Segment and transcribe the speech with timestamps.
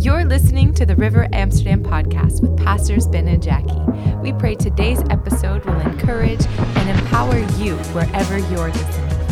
[0.00, 3.82] You're listening to the River Amsterdam podcast with Pastors Ben and Jackie.
[4.22, 9.28] We pray today's episode will encourage and empower you wherever you're listening from.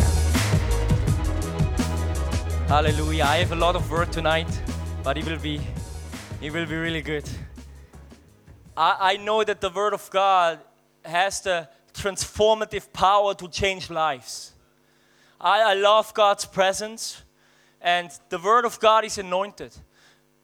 [2.67, 3.23] Hallelujah.
[3.23, 4.61] I have a lot of work tonight,
[5.03, 5.59] but it will be
[6.39, 7.27] it will be really good.
[8.77, 10.59] I, I know that the Word of God
[11.03, 14.53] has the transformative power to change lives.
[15.41, 17.23] I, I love God's presence,
[17.81, 19.75] and the Word of God is anointed.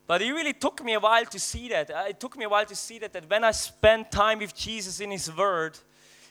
[0.08, 1.90] But it really took me a while to see that.
[1.90, 4.56] Uh, It took me a while to see that, that when I spend time with
[4.56, 5.80] Jesus in His Word,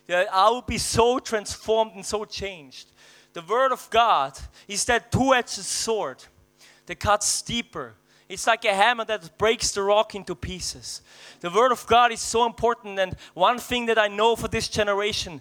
[0.06, 2.88] that I will be so transformed and so changed.
[3.32, 6.22] The Word of God is that two edged sword
[6.86, 7.94] that cuts deeper.
[8.28, 11.02] It's like a hammer that breaks the rock into pieces.
[11.40, 14.68] The Word of God is so important, and one thing that I know for this
[14.68, 15.40] generation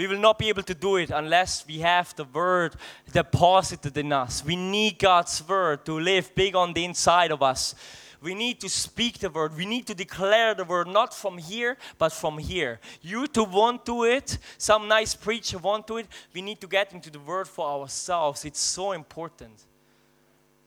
[0.00, 2.74] we will not be able to do it unless we have the word
[3.12, 4.42] deposited in us.
[4.42, 7.74] We need God's word to live big on the inside of us.
[8.22, 9.54] We need to speak the word.
[9.54, 12.80] We need to declare the word, not from here, but from here.
[13.02, 16.94] You to want to it, some nice preacher want to it, we need to get
[16.94, 18.46] into the word for ourselves.
[18.46, 19.66] It's so important.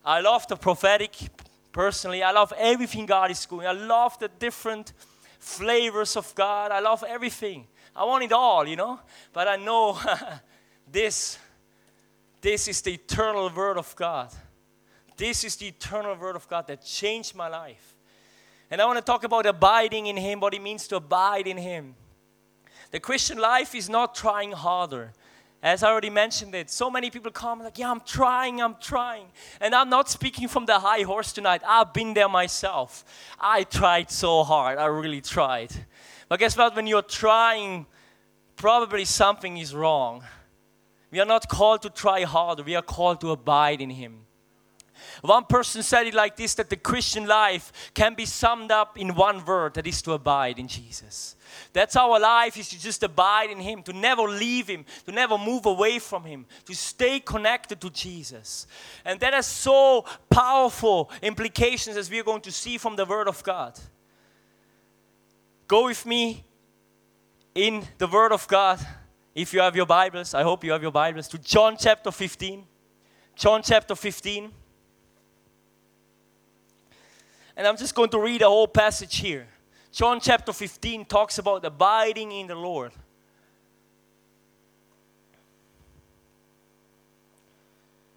[0.06, 1.16] I love the prophetic
[1.72, 2.22] personally.
[2.22, 3.66] I love everything God is doing.
[3.66, 4.94] I love the different
[5.40, 6.72] flavors of God.
[6.72, 7.66] I love everything.
[7.96, 9.00] I want it all, you know.
[9.32, 10.00] But I know
[10.92, 11.38] this,
[12.42, 14.32] this is the eternal word of God.
[15.16, 17.96] This is the eternal word of God that changed my life.
[18.72, 21.58] And I want to talk about abiding in Him, what it means to abide in
[21.58, 21.96] Him.
[22.92, 25.14] The Christian life is not trying harder.
[25.62, 29.28] As I already mentioned it, so many people come like, yeah, I'm trying, I'm trying.
[29.62, 31.62] And I'm not speaking from the high horse tonight.
[31.66, 33.06] I've been there myself.
[33.40, 34.78] I tried so hard.
[34.78, 35.72] I really tried.
[36.30, 36.76] But guess what?
[36.76, 37.86] When you're trying,
[38.56, 40.24] probably something is wrong.
[41.12, 44.26] We are not called to try hard, we are called to abide in Him.
[45.22, 49.16] One person said it like this that the Christian life can be summed up in
[49.16, 51.36] one word that is to abide in Jesus.
[51.72, 55.38] That's our life is to just abide in Him, to never leave Him, to never
[55.38, 58.68] move away from Him, to stay connected to Jesus.
[59.06, 63.28] And that has so powerful implications as we are going to see from the Word
[63.28, 63.80] of God.
[65.74, 66.44] Go with me
[67.56, 68.80] in the Word of God.
[69.34, 72.64] If you have your Bibles, I hope you have your Bibles, to John chapter 15.
[73.36, 74.52] John chapter 15.
[77.58, 79.48] And I'm just going to read a whole passage here.
[79.92, 82.92] John chapter 15 talks about abiding in the Lord.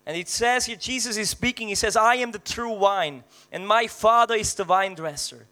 [0.05, 3.66] And it says here, Jesus is speaking, he says, I am the true wine, and
[3.66, 5.47] my Father is the vine dresser.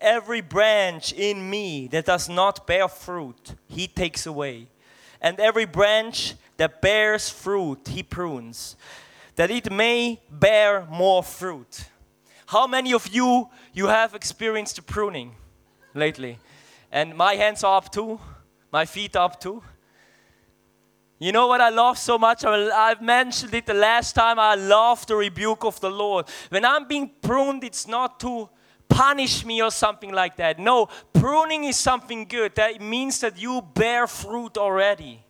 [0.00, 4.68] Every branch in me that does not bear fruit, he takes away.
[5.20, 8.76] And every branch that bears fruit, he prunes,
[9.36, 11.84] that it may bear more fruit.
[12.46, 15.34] How many of you you have experienced pruning
[15.94, 16.38] lately?
[16.90, 18.18] And my hands are up too,
[18.72, 19.62] my feet up too.
[21.18, 22.44] You know what I love so much?
[22.46, 24.38] I've mentioned it the last time.
[24.38, 26.26] I love the rebuke of the Lord.
[26.48, 28.48] When I'm being pruned, it's not to
[28.90, 30.58] punish me or something like that.
[30.58, 32.54] No, pruning is something good.
[32.56, 35.24] That means that you bear fruit already.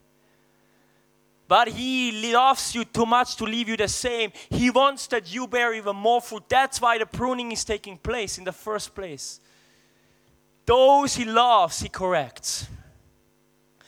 [1.46, 4.32] But He loves you too much to leave you the same.
[4.48, 6.44] He wants that you bear even more fruit.
[6.48, 9.40] That's why the pruning is taking place in the first place.
[10.64, 12.66] Those He loves, He corrects.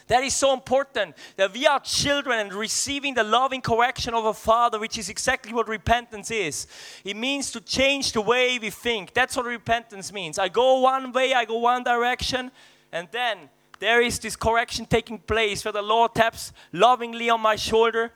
[0.09, 4.35] That is so important that we are children and receiving the loving correction of a
[4.35, 6.67] father, which is exactly what repentance is.
[7.05, 9.15] It means to change the way we think.
[9.15, 10.39] That's what repentance means.
[10.39, 12.51] I go one way, I go one direction,
[12.93, 13.49] and then
[13.79, 18.13] there is this correction taking place where the Lord taps lovingly on my shoulder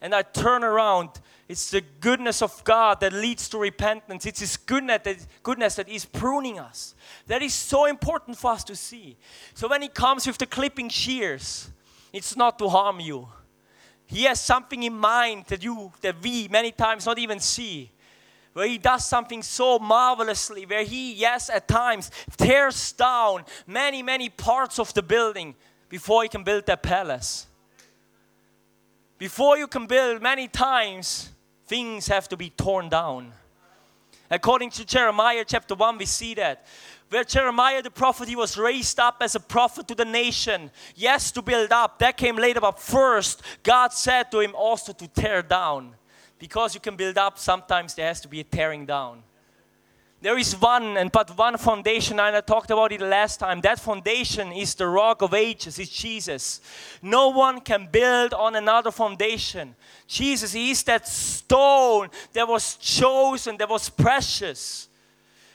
[0.00, 1.08] and I turn around.
[1.48, 4.26] It's the goodness of God that leads to repentance.
[4.26, 6.94] It's His goodness that, goodness that is pruning us.
[7.28, 9.16] That is so important for us to see.
[9.54, 11.70] So when He comes with the clipping shears,
[12.12, 13.28] it's not to harm you.
[14.06, 17.90] He has something in mind that you, that we many times not even see.
[18.52, 24.30] Where he does something so marvelously, where he, yes, at times tears down many, many
[24.30, 25.54] parts of the building
[25.90, 27.48] before he can build that palace.
[29.18, 31.32] Before you can build, many times
[31.66, 33.32] things have to be torn down.
[34.30, 36.66] According to Jeremiah chapter 1, we see that.
[37.08, 40.70] Where Jeremiah the prophet, he was raised up as a prophet to the nation.
[40.96, 42.00] Yes, to build up.
[42.00, 45.94] That came later, but first, God said to him also to tear down.
[46.38, 49.22] Because you can build up, sometimes there has to be a tearing down.
[50.22, 53.60] There is one and but one foundation, and I talked about it last time.
[53.60, 56.60] That foundation is the rock of ages, it's Jesus.
[57.02, 59.74] No one can build on another foundation.
[60.06, 64.88] Jesus is that stone that was chosen, that was precious.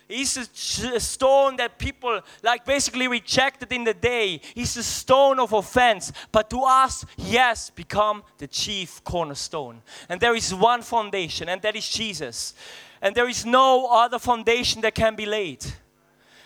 [0.08, 0.36] He's
[0.84, 4.42] a stone that people like basically rejected in the day.
[4.54, 6.12] He's a stone of offense.
[6.34, 9.82] But to us, has become the chief cornerstone.
[10.10, 12.54] And there is one foundation, and that is Jesus.
[13.02, 15.66] And there is no other foundation that can be laid.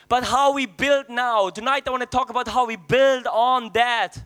[0.08, 3.72] But how we build now, tonight I want to talk about how we build on
[3.74, 4.18] that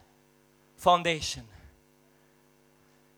[0.76, 1.44] foundation.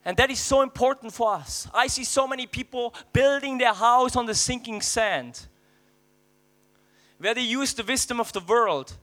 [0.04, 1.68] And that is so important for us.
[1.72, 5.46] I see so many people building their house on the sinking sand
[7.18, 8.96] where they use the wisdom of the world,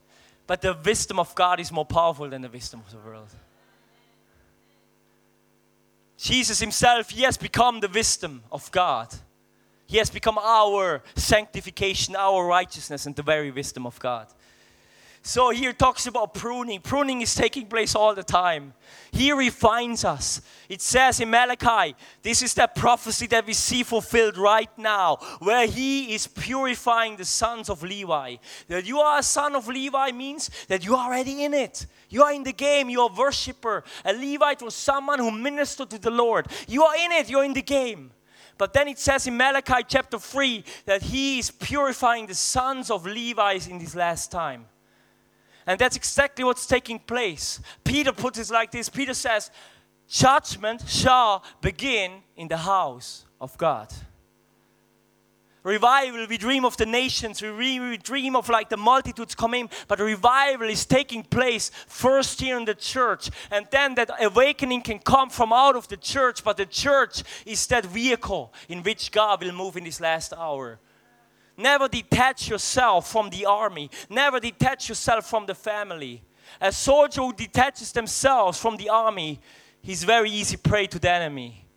[0.46, 3.30] but the wisdom of God is more powerful than the wisdom of the world.
[6.18, 9.08] Jesus himself, he has become the wisdom of God.
[9.90, 14.28] He has become our sanctification, our righteousness, and the very wisdom of God.
[15.24, 16.80] So here talks about pruning.
[16.80, 18.76] Pruning is taking place all the time.
[19.12, 20.42] He refines us.
[20.70, 25.66] It says in Malachi, this is that prophecy that we see fulfilled right now, where
[25.66, 28.36] he is purifying the sons of Levi.
[28.68, 31.88] That you are a son of Levi means that you are already in it.
[32.10, 33.84] You are in the game, you are a worshiper.
[34.06, 36.46] A Levite was someone who ministered to the Lord.
[36.68, 38.12] You are in it, you're in the game.
[38.60, 43.06] But then it says in Malachi chapter 3 that he is purifying the sons of
[43.06, 44.66] Levi's in this last time.
[45.66, 47.62] And that's exactly what's taking place.
[47.86, 49.50] Peter puts it like this Peter says,
[50.10, 53.88] Judgment shall begin in the house of God.
[55.70, 60.00] Revival, we dream of the nations, we, we dream of like the multitudes coming, but
[60.00, 65.30] revival is taking place first here in the church, and then that awakening can come
[65.30, 69.52] from out of the church, but the church is that vehicle in which God will
[69.52, 70.80] move in this last hour.
[71.56, 73.92] Never detach yourself from the army.
[74.10, 76.24] Never detach yourself from the family.
[76.60, 79.40] A soldier who detaches themselves from the army,
[79.84, 81.69] he's very easy prey to the enemy.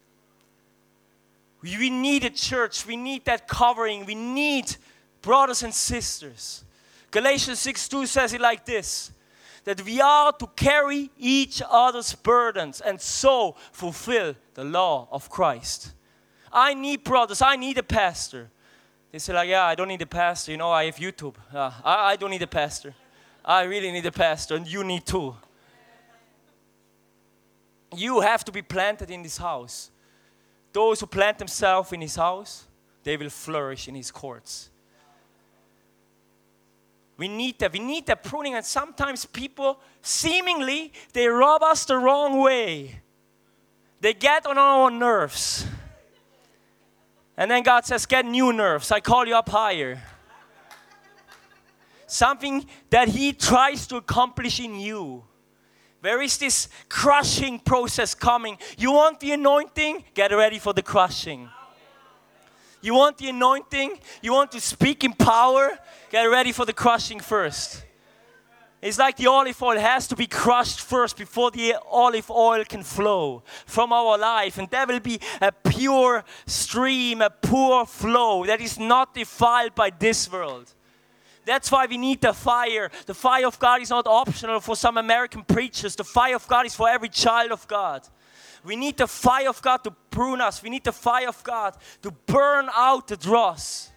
[1.63, 2.87] We need a church.
[2.87, 4.05] We need that covering.
[4.05, 4.77] We need
[5.21, 6.65] brothers and sisters.
[7.11, 9.13] Galatians 6 2 says it like this
[9.65, 15.93] that we are to carry each other's burdens and so fulfill the law of Christ.
[16.53, 18.51] I need brothers, I need a pastor.
[19.13, 20.51] They say like, yeah, I don't need a pastor.
[20.51, 21.35] You know, I have YouTube.
[21.55, 22.93] Uh, I, I don't need a pastor.
[23.45, 25.37] I really need a pastor, and you need too.
[27.95, 29.92] You have to be planted in this house.
[30.73, 32.67] Those who plant themselves in his house,
[33.03, 34.71] they will flourish in his courts.
[37.17, 37.73] We need that.
[37.73, 43.01] We need that pruning, and sometimes people seemingly they rub us the wrong way.
[44.01, 45.65] They get on our nerves.
[47.37, 48.91] And then God says, Get new nerves.
[48.91, 50.03] I call you up higher.
[52.07, 55.25] Something that He tries to accomplish in you.
[56.03, 58.59] Where is this crushing process coming?
[58.77, 60.03] You want the anointing?
[60.15, 61.49] Get ready for the crushing.
[62.81, 64.01] You want the anointing?
[64.21, 65.79] You want to speak in power?
[66.11, 67.85] Get ready for the crushing first.
[68.83, 72.83] It's like the olive oil has to be crushed first before the olive oil can
[72.83, 74.59] flow from our life.
[74.59, 79.91] And there will be a pure stream, a pure flow that is not defiled by
[79.91, 80.75] this world.
[81.45, 82.91] That's why we need the fire.
[83.07, 85.97] The fire of God is not optional for some American preachers.
[85.97, 88.07] The fire of God is for every child of God.
[88.65, 90.63] We need the fire of God to prune us.
[90.63, 93.91] We need the fire of God to burn out the dross.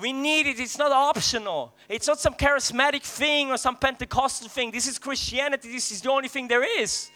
[0.00, 0.60] We need it.
[0.60, 1.74] It's not optional.
[1.88, 4.70] It's not some charismatic thing or some Pentecostal thing.
[4.70, 5.70] This is Christianity.
[5.72, 7.10] This is the only thing there is.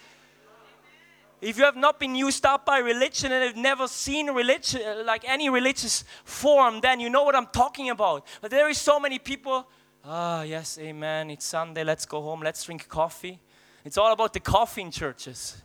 [1.40, 5.22] If you have not been used up by religion and have never seen religion, like
[5.26, 8.26] any religious form, then you know what I'm talking about.
[8.40, 9.68] But there is so many people,
[10.04, 13.38] ah, yes, amen, it's Sunday, let's go home, let's drink coffee.
[13.84, 15.62] It's all about the coffee in churches.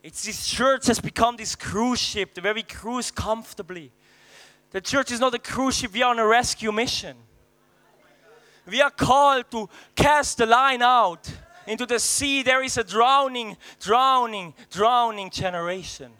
[0.00, 3.90] It's this church has become this cruise ship where we cruise comfortably.
[4.70, 7.16] The church is not a cruise ship, we are on a rescue mission.
[8.64, 11.28] We are called to cast the line out
[11.68, 12.42] into the sea.
[12.42, 16.10] There is a drowning, drowning, drowning generation.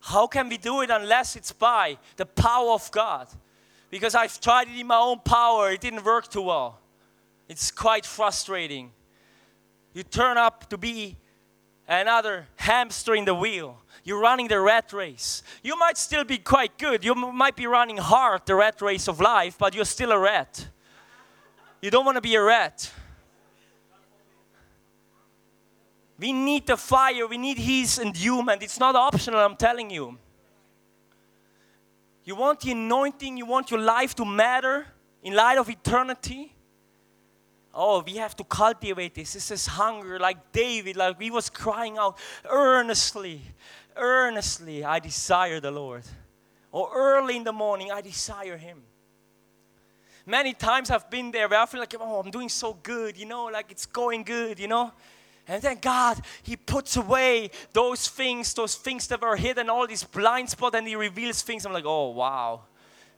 [0.00, 3.28] How can we do it unless it's by the power of God?
[3.90, 6.78] Because I've tried it in my own power, it didn't work too well.
[7.48, 8.90] It's quite frustrating
[9.98, 11.16] you turn up to be
[11.88, 13.78] another hamster in the wheel.
[14.04, 15.42] You're running the rat race.
[15.62, 17.04] You might still be quite good.
[17.04, 20.68] You might be running hard the rat race of life, but you're still a rat.
[21.80, 22.90] You don't want to be a rat.
[26.18, 28.62] We need the fire, we need His endowment.
[28.62, 30.18] It's not optional, I'm telling you.
[32.24, 34.86] You want the anointing, you want your life to matter
[35.22, 36.52] in light of eternity.
[37.72, 39.34] Oh, we have to cultivate this.
[39.34, 42.18] This is hunger, like David, like he was crying out
[42.50, 43.42] earnestly,
[43.96, 46.04] earnestly, I desire the Lord.
[46.72, 48.82] Or early in the morning, I desire Him.
[50.28, 53.24] Many times I've been there where I feel like, oh, I'm doing so good, you
[53.24, 54.92] know, like it's going good, you know.
[55.48, 60.04] And then God, He puts away those things, those things that were hidden, all these
[60.04, 61.64] blind spots, and He reveals things.
[61.64, 62.60] I'm like, oh, wow.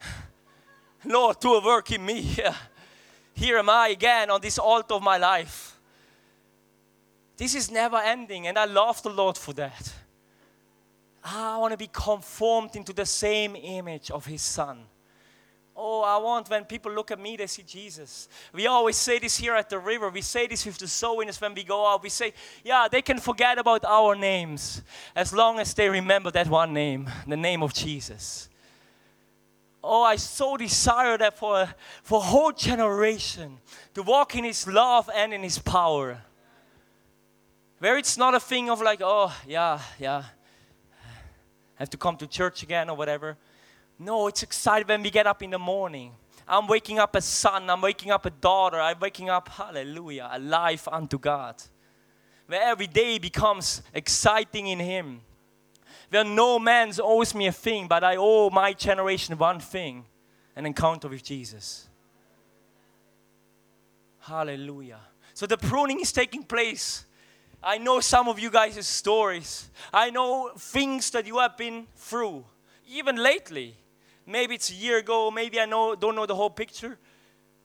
[1.05, 2.37] Lord, do a work in me.
[3.35, 5.77] Here am I again on this altar of my life.
[7.37, 9.93] This is never ending, and I love the Lord for that.
[11.25, 14.85] I want to be conformed into the same image of His Son.
[15.83, 18.29] Oh, I want when people look at me, they see Jesus.
[18.53, 20.11] We always say this here at the river.
[20.11, 22.03] We say this with the soul when we go out.
[22.03, 24.83] We say, yeah, they can forget about our names
[25.17, 28.51] as long as they remember that one name, the name of Jesus.
[29.83, 31.67] Oh, I so desire that for,
[32.03, 33.57] for a whole generation
[33.95, 36.21] to walk in His love and in His power.
[37.79, 40.25] Where it's not a thing of like, oh, yeah, yeah,
[41.77, 43.39] have to come to church again or whatever
[44.01, 46.13] no, it's exciting when we get up in the morning.
[46.49, 50.89] I'm waking up a son, I'm waking up a daughter, I'm waking up, hallelujah, alive
[50.91, 51.63] unto God.
[52.47, 55.21] Where every day becomes exciting in Him.
[56.09, 60.07] Where no man owes me a thing, but I owe my generation one thing
[60.57, 61.87] an encounter with Jesus.
[64.21, 65.01] Hallelujah.
[65.35, 67.05] So the pruning is taking place.
[67.63, 69.69] I know some of you guys' stories.
[69.93, 72.47] I know things that you have been through,
[72.89, 73.77] even lately.
[74.31, 76.99] Maybe it's a year ago, maybe I know, don't know the whole picture.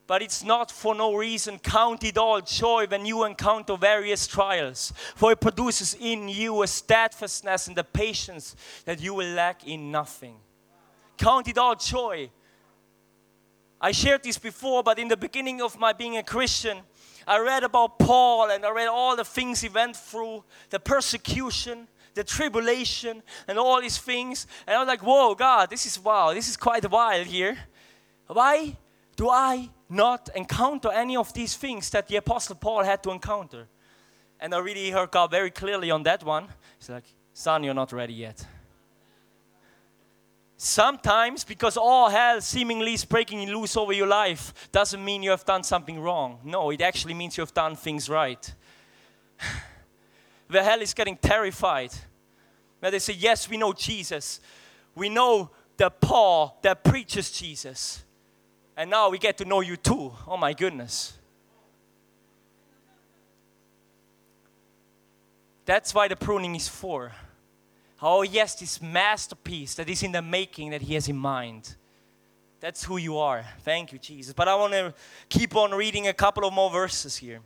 [0.07, 1.57] But it's not for no reason.
[1.60, 6.67] Count it all joy when you encounter various trials, for it produces in you a
[6.67, 8.55] steadfastness and the patience
[8.86, 10.36] that you will lack in nothing.
[11.17, 12.29] Count it all joy.
[13.81, 16.79] I shared this before, but in the beginning of my being a Christian,
[17.27, 21.88] I read about Paul and I read all the things he went through, the persecution,
[22.15, 24.48] the tribulation, and all these things.
[24.65, 27.57] And I was like, whoa, God, this is wow, this is quite wild here.
[28.27, 28.75] Why
[29.15, 33.67] do I not encounter any of these things that the Apostle Paul had to encounter?
[34.39, 36.48] And I really heard God very clearly on that one.
[36.79, 38.45] He's like, son, you're not ready yet.
[40.57, 45.45] Sometimes, because all hell seemingly is breaking loose over your life, doesn't mean you have
[45.45, 46.39] done something wrong.
[46.43, 48.53] No, it actually means you have done things right.
[50.55, 51.91] Where hell is getting terrified.
[52.79, 54.39] Where they say, Yes, we know Jesus.
[54.95, 58.03] We know the Paul that preaches Jesus.
[58.77, 60.13] And now we get to know you too.
[60.25, 61.17] Oh my goodness.
[65.65, 67.12] That's why the pruning is for.
[68.01, 71.75] Oh, yes, this masterpiece that is in the making that He has in mind.
[72.62, 73.45] That's who you are.
[73.62, 74.33] Thank you, Jesus.
[74.33, 74.93] But I want to
[75.27, 77.41] keep on reading a couple of more verses here.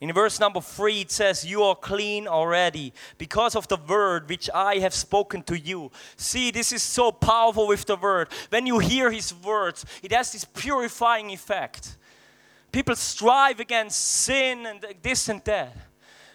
[0.00, 4.50] In verse number three, it says, You are clean already because of the word which
[4.54, 5.90] I have spoken to you.
[6.16, 8.28] See, this is so powerful with the word.
[8.50, 11.96] When you hear his words, it has this purifying effect.
[12.72, 15.74] People strive against sin and this and that.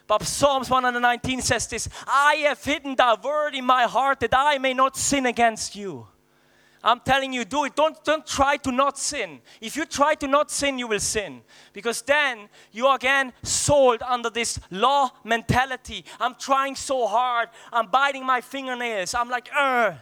[0.07, 4.57] But Psalms 119 says this I have hidden thy word in my heart that I
[4.57, 6.07] may not sin against you.
[6.83, 7.75] I'm telling you, do it.
[7.75, 9.39] Don't, don't try to not sin.
[9.59, 11.41] If you try to not sin, you will sin.
[11.73, 16.03] Because then you are again sold under this law mentality.
[16.19, 17.50] I'm trying so hard.
[17.71, 19.13] I'm biting my fingernails.
[19.13, 19.93] I'm like, Ugh.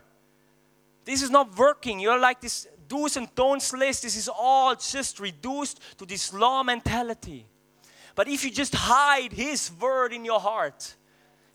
[1.04, 2.00] this is not working.
[2.00, 4.04] You're like this do's and don'ts list.
[4.04, 7.46] This is all just reduced to this law mentality.
[8.16, 10.96] But if you just hide His word in your heart,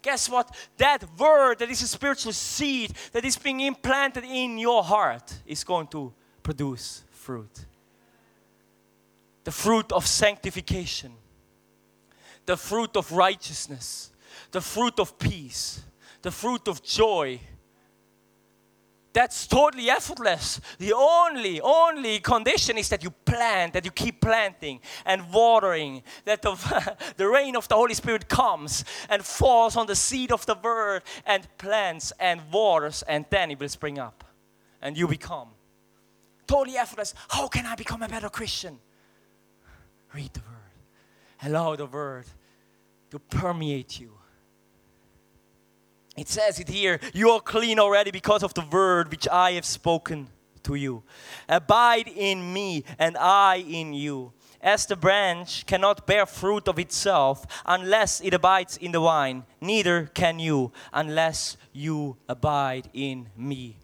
[0.05, 0.55] guess what?
[0.77, 5.65] That word that is a spiritual seed that is being implanted in your heart is
[5.65, 7.65] going to produce fruit.
[9.43, 11.13] The fruit of sanctification,
[12.47, 14.11] the fruit of righteousness,
[14.53, 15.83] the fruit of peace,
[16.23, 17.41] the fruit of joy
[19.15, 20.61] that's totally effortless.
[20.79, 26.43] The only, only condition is that you plant, that you keep planting and watering, that
[26.43, 30.57] the, the rain of the Holy Spirit comes and falls on the seed of the
[30.57, 34.25] word and plants and waters, and then it will spring up
[34.83, 35.49] and you become.
[36.49, 37.15] Totally effortless.
[37.29, 38.81] How can I become a better Christian?
[40.13, 42.27] Read the word, allow the word
[43.13, 44.13] to permeate you
[46.17, 49.65] it says it here you are clean already because of the word which I have
[49.65, 50.29] spoken
[50.65, 51.03] to you.
[51.49, 54.33] Abide in me, and I in you.
[54.61, 60.07] As the branch cannot bear fruit of itself unless it abides in the vine, neither
[60.07, 63.77] can you unless you abide in me.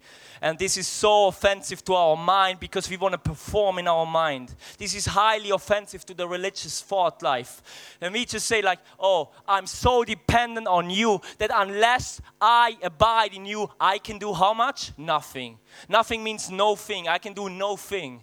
[0.43, 4.07] And this is so offensive to our mind because we want to perform in our
[4.07, 4.55] mind.
[4.79, 7.61] This is highly offensive to the religious thought life.
[8.01, 13.35] And we just say, like, oh, I'm so dependent on you that unless I abide
[13.35, 14.93] in you, I can do how much?
[14.97, 15.59] Nothing.
[15.87, 17.07] Nothing means no thing.
[17.07, 18.21] I can do no thing.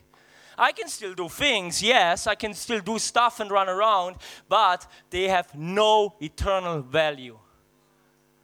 [0.59, 4.17] I can still do things, yes, I can still do stuff and run around,
[4.49, 7.39] but they have no eternal value.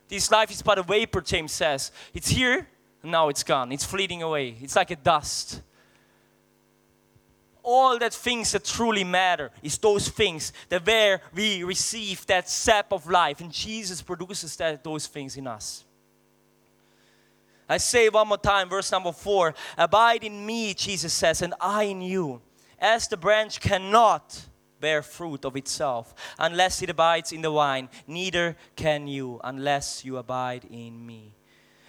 [0.07, 1.91] This life is but a vapor, James says.
[2.13, 2.69] It's here,
[3.05, 3.73] now it's gone.
[3.73, 4.57] It's fleeting away.
[4.61, 5.61] It's like a dust.
[7.63, 12.93] All that things that truly matter is those things that where we receive that sap
[12.93, 15.85] of life, and Jesus produces that, those things in us.
[17.69, 21.85] I say one more time, verse number four Abide in me, Jesus says, and I
[21.85, 22.43] in you.
[22.79, 24.43] As the branch cannot
[24.81, 30.19] bear fruit of itself unless it abides in the vine, neither can you unless you
[30.19, 31.34] abide in me.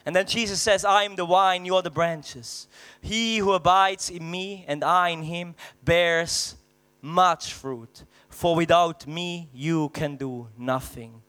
[0.05, 2.67] And then Jesus says, I am the vine, you are the branches.
[3.01, 6.55] He who abides in me and I in him bears
[7.01, 11.21] much fruit, for without me you can do nothing.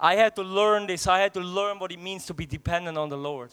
[0.00, 1.06] I had to learn this.
[1.06, 3.50] I had to learn what it means to be dependent on the Lord.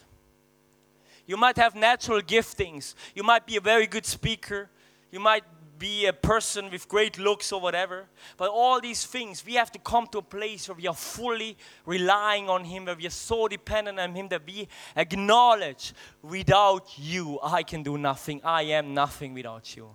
[1.25, 2.93] You might have natural giftings.
[3.15, 4.69] You might be a very good speaker.
[5.11, 5.43] You might
[5.77, 8.05] be a person with great looks or whatever.
[8.37, 11.57] But all these things, we have to come to a place where we are fully
[11.85, 17.39] relying on Him, where we are so dependent on Him that we acknowledge without you,
[17.43, 18.41] I can do nothing.
[18.43, 19.89] I am nothing without you.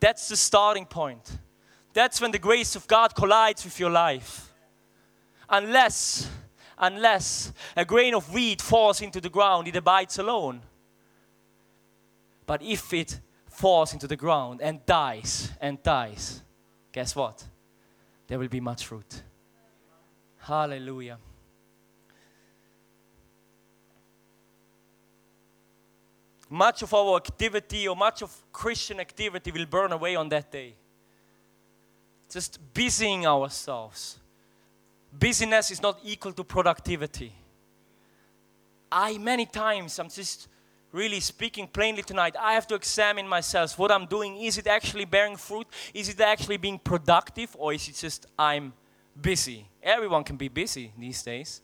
[0.00, 1.38] That's the starting point.
[1.92, 4.52] That's when the grace of God collides with your life
[5.48, 6.28] unless
[6.78, 10.60] unless a grain of wheat falls into the ground it abides alone
[12.46, 13.20] but if it
[13.54, 16.42] falls into the ground and dies and dies.
[16.92, 17.44] Guess what?
[18.26, 19.22] There will be much fruit.
[20.38, 21.18] Hallelujah.
[26.50, 30.74] Much of our activity or much of christian activity will burn away on that day.
[32.30, 34.18] Just busying ourselves.
[35.12, 37.32] Busyness is not equal to productivity.
[38.90, 40.48] I, many times, I'm just
[40.94, 43.76] really speaking plainly tonight, I have to examine myself.
[43.78, 45.66] What I'm doing, is it actually bearing fruit?
[45.92, 47.54] Is it actually being productive?
[47.58, 48.72] Or is it just I'm
[49.20, 49.68] busy?
[49.82, 51.60] Everyone can be busy these days.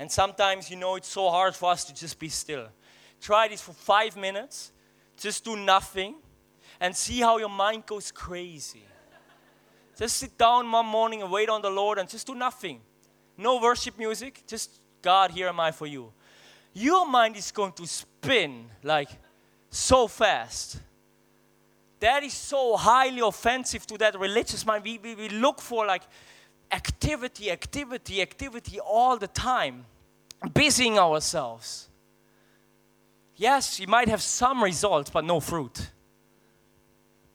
[0.00, 2.66] And sometimes, you know, it's so hard for us to just be still.
[3.20, 4.72] Try this for five minutes,
[5.16, 6.16] just do nothing,
[6.80, 8.82] and see how your mind goes crazy.
[9.96, 12.80] Just sit down one morning and wait on the Lord and just do nothing.
[13.36, 16.12] No worship music, just God, here am I for you.
[16.72, 19.08] Your mind is going to spin like
[19.70, 20.78] so fast.
[22.00, 24.84] That is so highly offensive to that religious mind.
[24.84, 26.02] We, we, we look for like
[26.72, 29.84] activity, activity, activity all the time,
[30.54, 31.88] busying ourselves.
[33.36, 35.90] Yes, you might have some results, but no fruit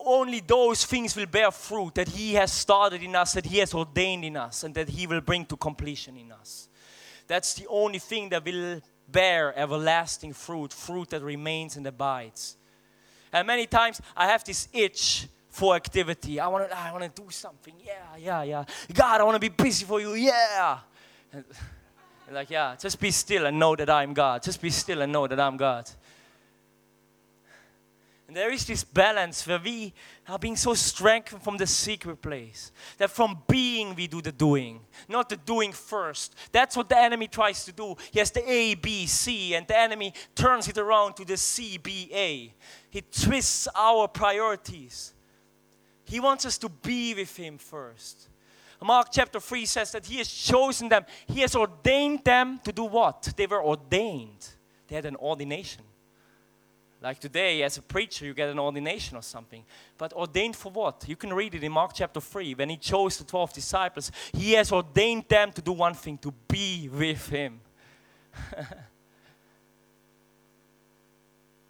[0.05, 3.73] only those things will bear fruit that He has started in us, that He has
[3.73, 6.69] ordained in us, and that He will bring to completion in us.
[7.27, 12.57] That's the only thing that will bear everlasting fruit, fruit that remains and abides.
[13.31, 16.39] And many times I have this itch for activity.
[16.39, 17.73] I want to, I want to do something.
[17.83, 18.65] Yeah, yeah, yeah.
[18.93, 20.13] God, I want to be busy for you.
[20.13, 20.79] Yeah.
[22.31, 24.43] like, yeah, just be still and know that I'm God.
[24.43, 25.89] Just be still and know that I'm God.
[28.27, 29.93] And there is this balance where we
[30.27, 32.71] are being so strengthened from the secret place.
[32.97, 36.35] That from being we do the doing, not the doing first.
[36.51, 37.95] That's what the enemy tries to do.
[38.11, 41.77] He has the A, B, C, and the enemy turns it around to the C,
[41.77, 42.53] B, A.
[42.89, 45.13] He twists our priorities.
[46.05, 48.29] He wants us to be with Him first.
[48.81, 52.83] Mark chapter 3 says that He has chosen them, He has ordained them to do
[52.85, 53.33] what?
[53.35, 54.47] They were ordained,
[54.87, 55.83] they had an ordination.
[57.01, 59.63] Like today, as a preacher, you get an ordination or something.
[59.97, 61.05] But ordained for what?
[61.07, 62.55] You can read it in Mark chapter 3.
[62.55, 66.33] When he chose the 12 disciples, he has ordained them to do one thing to
[66.47, 67.59] be with him.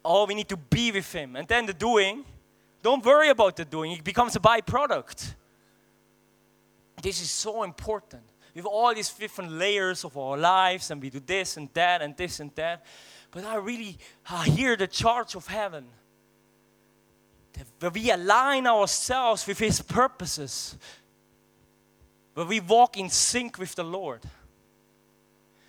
[0.04, 1.36] oh, we need to be with him.
[1.36, 2.24] And then the doing,
[2.82, 5.34] don't worry about the doing, it becomes a byproduct.
[7.02, 8.22] This is so important.
[8.54, 12.00] We have all these different layers of our lives, and we do this and that
[12.00, 12.86] and this and that
[13.30, 15.86] but I really uh, hear the charge of heaven.
[17.80, 20.76] Where we align ourselves with His purposes,
[22.34, 24.22] where we walk in sync with the Lord.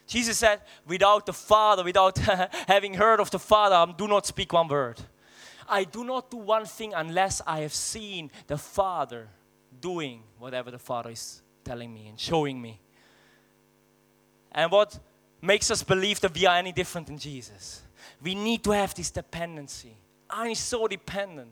[0.05, 2.17] Jesus said, without the Father, without
[2.67, 5.01] having heard of the Father, I do not speak one word.
[5.67, 9.27] I do not do one thing unless I have seen the Father
[9.81, 12.79] doing whatever the Father is telling me and showing me.
[14.51, 14.97] And what
[15.41, 17.81] makes us believe that we are any different than Jesus?
[18.21, 19.95] We need to have this dependency.
[20.29, 21.51] I'm so dependent.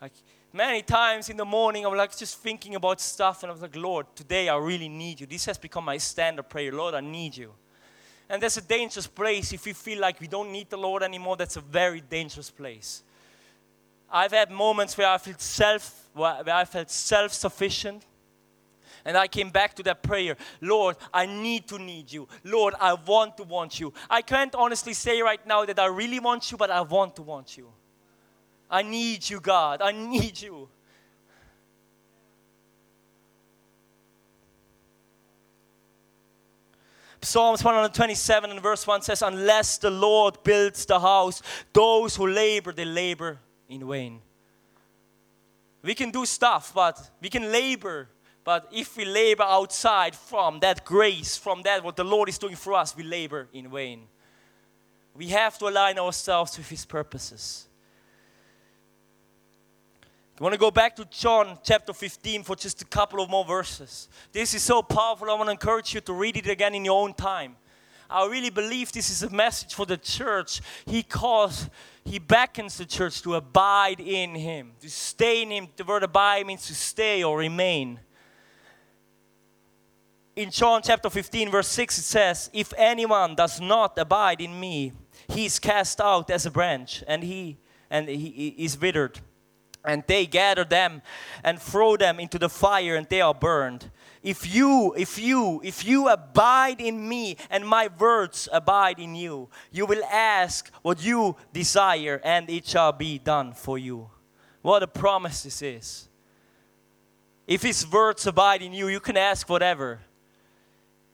[0.00, 0.12] Like
[0.52, 3.76] many times in the morning, I'm like just thinking about stuff, and I was like,
[3.76, 5.26] Lord, today I really need you.
[5.26, 6.72] This has become my standard prayer.
[6.72, 7.52] Lord, I need you.
[8.28, 11.36] And that's a dangerous place if we feel like we don't need the Lord anymore.
[11.36, 13.02] That's a very dangerous place.
[14.10, 18.04] I've had moments where I felt self, where I felt self-sufficient,
[19.04, 22.28] and I came back to that prayer Lord, I need to need you.
[22.42, 23.92] Lord, I want to want you.
[24.08, 27.22] I can't honestly say right now that I really want you, but I want to
[27.22, 27.68] want you.
[28.70, 29.82] I need you, God.
[29.82, 30.68] I need you.
[37.24, 42.72] Psalms 127 and verse 1 says, Unless the Lord builds the house, those who labor,
[42.72, 43.38] they labor
[43.68, 44.20] in vain.
[45.82, 48.08] We can do stuff, but we can labor.
[48.44, 52.56] But if we labor outside from that grace, from that what the Lord is doing
[52.56, 54.06] for us, we labor in vain.
[55.16, 57.66] We have to align ourselves with His purposes.
[60.38, 63.44] I want to go back to John chapter 15 for just a couple of more
[63.44, 64.08] verses.
[64.32, 65.30] This is so powerful.
[65.30, 67.56] I want to encourage you to read it again in your own time.
[68.10, 70.60] I really believe this is a message for the church.
[70.86, 71.70] He calls,
[72.04, 75.68] he beckons the church to abide in him, to stay in him.
[75.76, 78.00] The word abide means to stay or remain.
[80.36, 84.92] In John chapter 15, verse 6, it says, If anyone does not abide in me,
[85.28, 87.58] he is cast out as a branch, and he
[87.90, 89.20] and he is withered.
[89.84, 91.02] And they gather them
[91.44, 93.90] and throw them into the fire and they are burned.
[94.22, 99.50] If you if you if you abide in me and my words abide in you
[99.70, 104.08] you will ask what you desire and it shall be done for you.
[104.62, 106.08] What a promise this is.
[107.46, 110.00] If his words abide in you you can ask whatever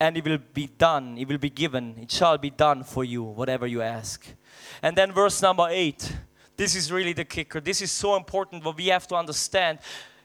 [0.01, 3.23] and it will be done it will be given it shall be done for you
[3.23, 4.27] whatever you ask
[4.83, 6.17] and then verse number 8
[6.61, 7.59] this is really the kicker.
[7.59, 9.79] This is so important what we have to understand.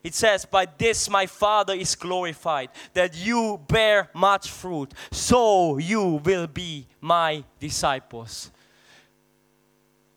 [0.04, 6.20] It says, By this my Father is glorified, that you bear much fruit, so you
[6.26, 8.52] will be my disciples.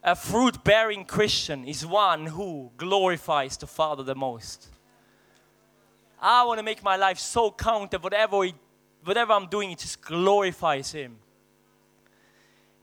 [0.02, 4.66] A fruit bearing Christian is one who glorifies the Father the most.
[6.20, 8.44] I want to make my life so count that whatever,
[9.08, 11.16] whatever I'm doing, it just glorifies Him.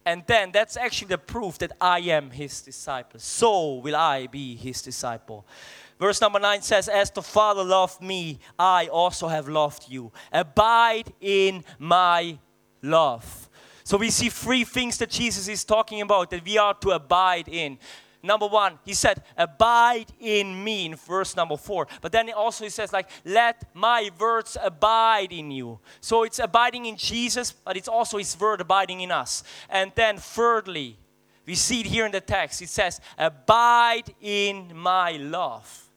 [0.06, 3.20] And then that's actually the proof that I am his disciple.
[3.20, 5.48] So will I be his disciple.
[6.00, 10.12] Verse number 9 says, As the Father loved me, I also have loved you.
[10.32, 12.38] Abide in my
[12.84, 13.50] love.
[13.84, 17.48] So we see three things that Jesus is talking about that we are to abide
[17.48, 17.80] in
[18.26, 21.88] number one, he said, Abide in me in verse number four.
[22.02, 25.80] But then also he says, like, let my words abide in you.
[26.02, 29.44] So it's abiding in Jesus, but it's also his word abiding in us.
[29.70, 30.98] And then thirdly,
[31.46, 32.62] we see it here in the text.
[32.62, 35.90] It says, Abide in my love.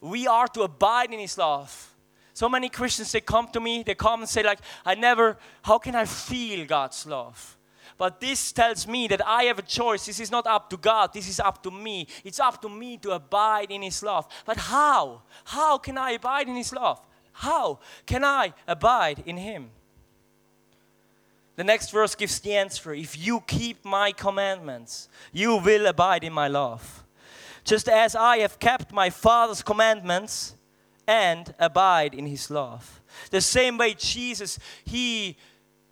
[0.00, 1.94] We are to abide in his love.
[2.32, 5.78] So many Christians, they come to me, they come and say, like, I never, how
[5.78, 7.57] can I feel God's love?
[7.98, 10.06] But this tells me that I have a choice.
[10.06, 12.06] This is not up to God, this is up to me.
[12.24, 14.26] It's up to me to abide in His love.
[14.46, 15.22] But how?
[15.44, 17.00] How can I abide in His love?
[17.32, 19.70] How can I abide in Him?
[21.56, 22.94] The next verse gives the answer.
[22.94, 27.02] If you keep my commandments, you will abide in my love.
[27.64, 30.54] Just as I have kept my Father's commandments
[31.08, 33.00] and abide in his love.
[33.30, 35.36] The same way Jesus, he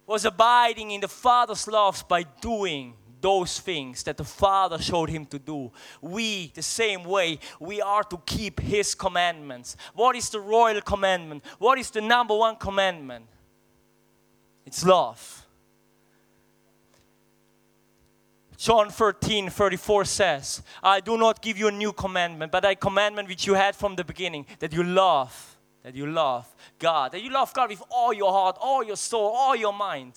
[0.06, 5.26] was abiding in the Father's love by doing those things that the Father showed him
[5.26, 5.72] to do.
[6.00, 9.76] We, the same way, we are to keep His commandments.
[9.94, 11.44] What is the royal commandment?
[11.58, 13.26] What is the number one commandment?
[14.64, 15.46] It's love.
[18.56, 23.28] John 13, 34 says, I do not give you a new commandment, but a commandment
[23.28, 25.55] which you had from the beginning, that you love
[25.86, 29.30] that you love God, that you love God with all your heart, all your soul,
[29.32, 30.14] all your mind.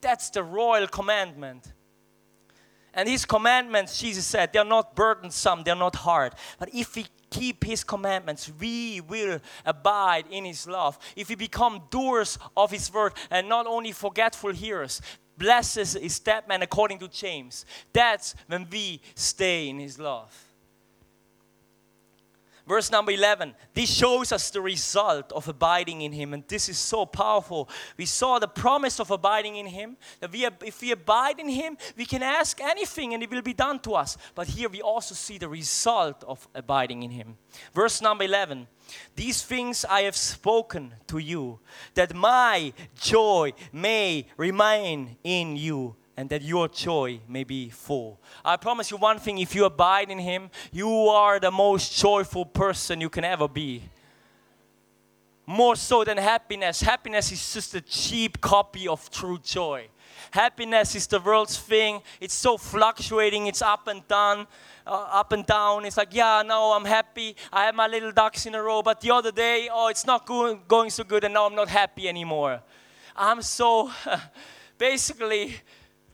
[0.00, 1.72] That's the royal commandment.
[2.94, 6.34] And his commandments, Jesus said, they're not burdensome, they're not hard.
[6.56, 11.00] But if we keep his commandments, we will abide in his love.
[11.16, 15.02] If we become doers of his word and not only forgetful hearers,
[15.36, 17.66] blessed is that man according to James.
[17.92, 20.32] That's when we stay in his love.
[22.66, 23.54] Verse number 11.
[23.74, 26.32] This shows us the result of abiding in Him.
[26.32, 27.68] And this is so powerful.
[27.96, 29.96] We saw the promise of abiding in Him.
[30.20, 33.54] That we, if we abide in Him, we can ask anything and it will be
[33.54, 34.16] done to us.
[34.34, 37.36] But here we also see the result of abiding in Him.
[37.74, 38.68] Verse number 11.
[39.16, 41.60] These things I have spoken to you,
[41.94, 48.20] that my joy may remain in you and that your joy may be full.
[48.44, 52.44] I promise you one thing if you abide in Him, you are the most joyful
[52.44, 53.82] person you can ever be.
[55.46, 56.82] More so than happiness.
[56.82, 59.88] Happiness is just a cheap copy of true joy.
[60.30, 62.00] Happiness is the world's thing.
[62.20, 64.46] It's so fluctuating, it's up and down.
[64.84, 65.84] Uh, up and down.
[65.84, 67.36] It's like, yeah, now I'm happy.
[67.52, 68.82] I have my little ducks in a row.
[68.82, 71.68] But the other day, oh, it's not going, going so good, and now I'm not
[71.68, 72.60] happy anymore.
[73.14, 73.92] I'm so
[74.78, 75.54] basically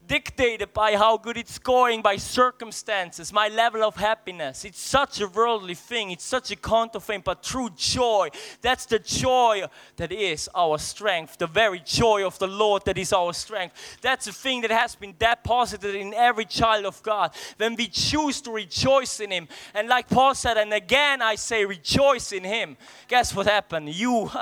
[0.09, 4.65] dictated by how good it's going, by circumstances, my level of happiness.
[4.65, 9.65] It's such a worldly thing, it's such a counterfeit, but true joy, that's the joy
[9.97, 13.99] that is our strength, the very joy of the Lord that is our strength.
[14.01, 17.31] That's a thing that has been deposited in every child of God.
[17.57, 21.65] When we choose to rejoice in Him, and like Paul said, and again I say,
[21.65, 23.89] rejoice in Him, guess what happened?
[23.93, 24.31] You.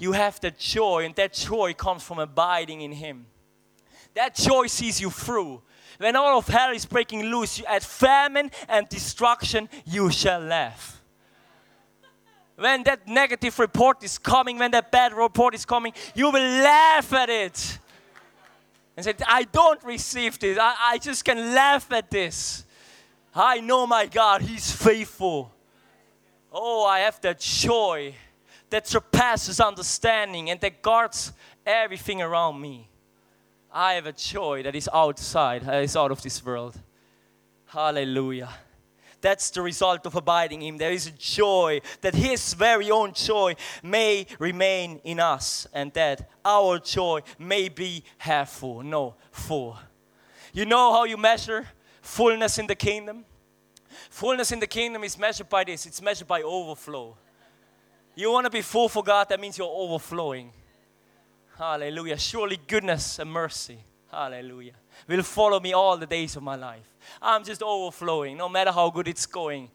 [0.00, 3.26] you have that joy, and that joy comes from abiding in Him.
[4.14, 5.62] That joy sees you through.
[5.98, 11.02] When all of hell is breaking loose, at famine and destruction, you shall laugh.
[12.56, 17.12] When that negative report is coming, when that bad report is coming, you will laugh
[17.12, 17.78] at it.
[18.96, 20.58] And say, I don't receive this.
[20.58, 22.64] I, I just can laugh at this.
[23.32, 25.52] I know my God, He's faithful.
[26.52, 28.14] Oh, I have that joy
[28.70, 31.32] that surpasses understanding and that guards
[31.64, 32.88] everything around me.
[33.72, 36.80] I have a joy that is outside, that is out of this world.
[37.66, 38.48] Hallelujah.
[39.20, 40.78] That's the result of abiding in Him.
[40.78, 46.30] There is a joy that His very own joy may remain in us and that
[46.44, 49.76] our joy may be half full, no, full.
[50.52, 51.66] You know how you measure
[52.00, 53.24] fullness in the kingdom?
[54.10, 57.16] Fullness in the kingdom is measured by this it's measured by overflow.
[58.14, 60.52] You want to be full for God, that means you're overflowing.
[61.58, 62.16] Hallelujah.
[62.16, 63.78] Surely goodness and mercy.
[64.12, 64.74] Hallelujah.
[65.08, 66.96] Will follow me all the days of my life.
[67.20, 69.68] I'm just overflowing, no matter how good it's going.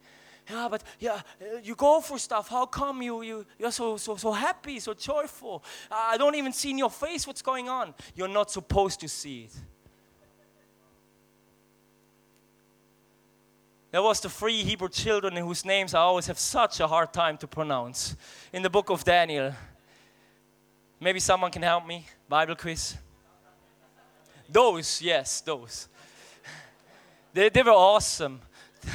[0.48, 1.20] Yeah, but yeah,
[1.62, 2.48] you go for stuff.
[2.48, 5.62] How come you, you, you're so, so, so happy, so joyful?
[5.90, 7.94] I don't even see in your face what's going on.
[8.14, 9.52] You're not supposed to see it.
[13.90, 17.36] There was the three Hebrew children whose names I always have such a hard time
[17.38, 18.16] to pronounce
[18.52, 19.52] in the book of Daniel.
[21.04, 22.06] Maybe someone can help me.
[22.26, 22.96] Bible quiz.
[24.48, 25.86] Those, yes, those.
[27.34, 28.40] They, they were awesome.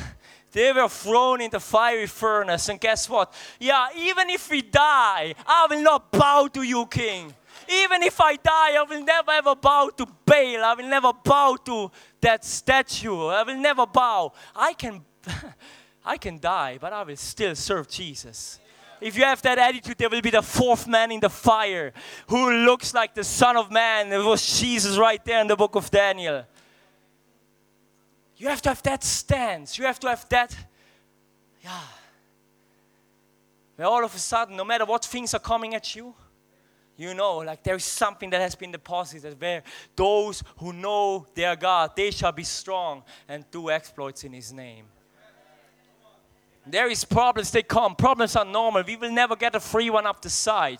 [0.51, 3.31] They were thrown in the fiery furnace, and guess what?
[3.59, 7.31] Yeah, even if we die, I will not bow to you, King.
[7.67, 10.63] Even if I die, I will never ever bow to Baal.
[10.65, 11.91] I will never bow to
[12.21, 13.27] that statue.
[13.27, 14.33] I will never bow.
[14.55, 15.05] I can,
[16.03, 18.59] I can die, but I will still serve Jesus.
[19.01, 21.93] If you have that attitude, there will be the fourth man in the fire
[22.27, 24.11] who looks like the Son of Man.
[24.11, 26.45] It was Jesus right there in the book of Daniel.
[28.37, 29.77] You have to have that stance.
[29.77, 30.55] You have to have that,
[31.63, 31.81] yeah.
[33.75, 36.13] Where all of a sudden, no matter what things are coming at you,
[36.97, 39.63] you know, like there is something that has been deposited where
[39.95, 44.85] those who know their God, they shall be strong and do exploits in His name.
[46.71, 47.95] There is problems, they come.
[47.95, 48.83] Problems are normal.
[48.83, 50.79] We will never get a free one up the side.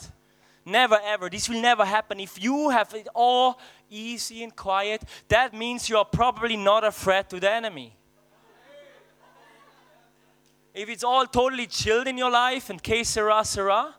[0.65, 1.29] Never ever.
[1.29, 2.19] This will never happen.
[2.19, 6.91] If you have it all easy and quiet, that means you are probably not a
[6.91, 7.95] threat to the enemy.
[10.73, 13.95] If it's all totally chilled in your life and que sera, sera,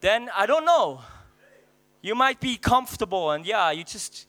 [0.00, 1.00] then I don't know.
[2.02, 4.28] You might be comfortable and yeah, you just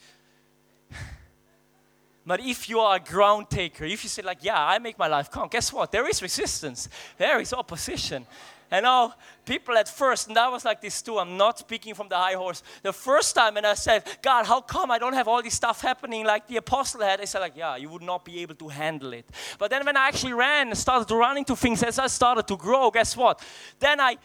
[2.25, 5.07] but if you are a ground taker, if you say, like, yeah, I make my
[5.07, 5.91] life count, guess what?
[5.91, 8.25] There is resistance, there is opposition.
[8.71, 9.13] And now,
[9.45, 12.33] people at first, and I was like this too, I'm not speaking from the high
[12.33, 12.63] horse.
[12.81, 15.81] The first time, and I said, God, how come I don't have all this stuff
[15.81, 17.19] happening like the apostle had?
[17.19, 19.29] They said, like, yeah, you would not be able to handle it.
[19.59, 22.47] But then when I actually ran and started to run into things as I started
[22.47, 23.43] to grow, guess what?
[23.79, 24.17] Then I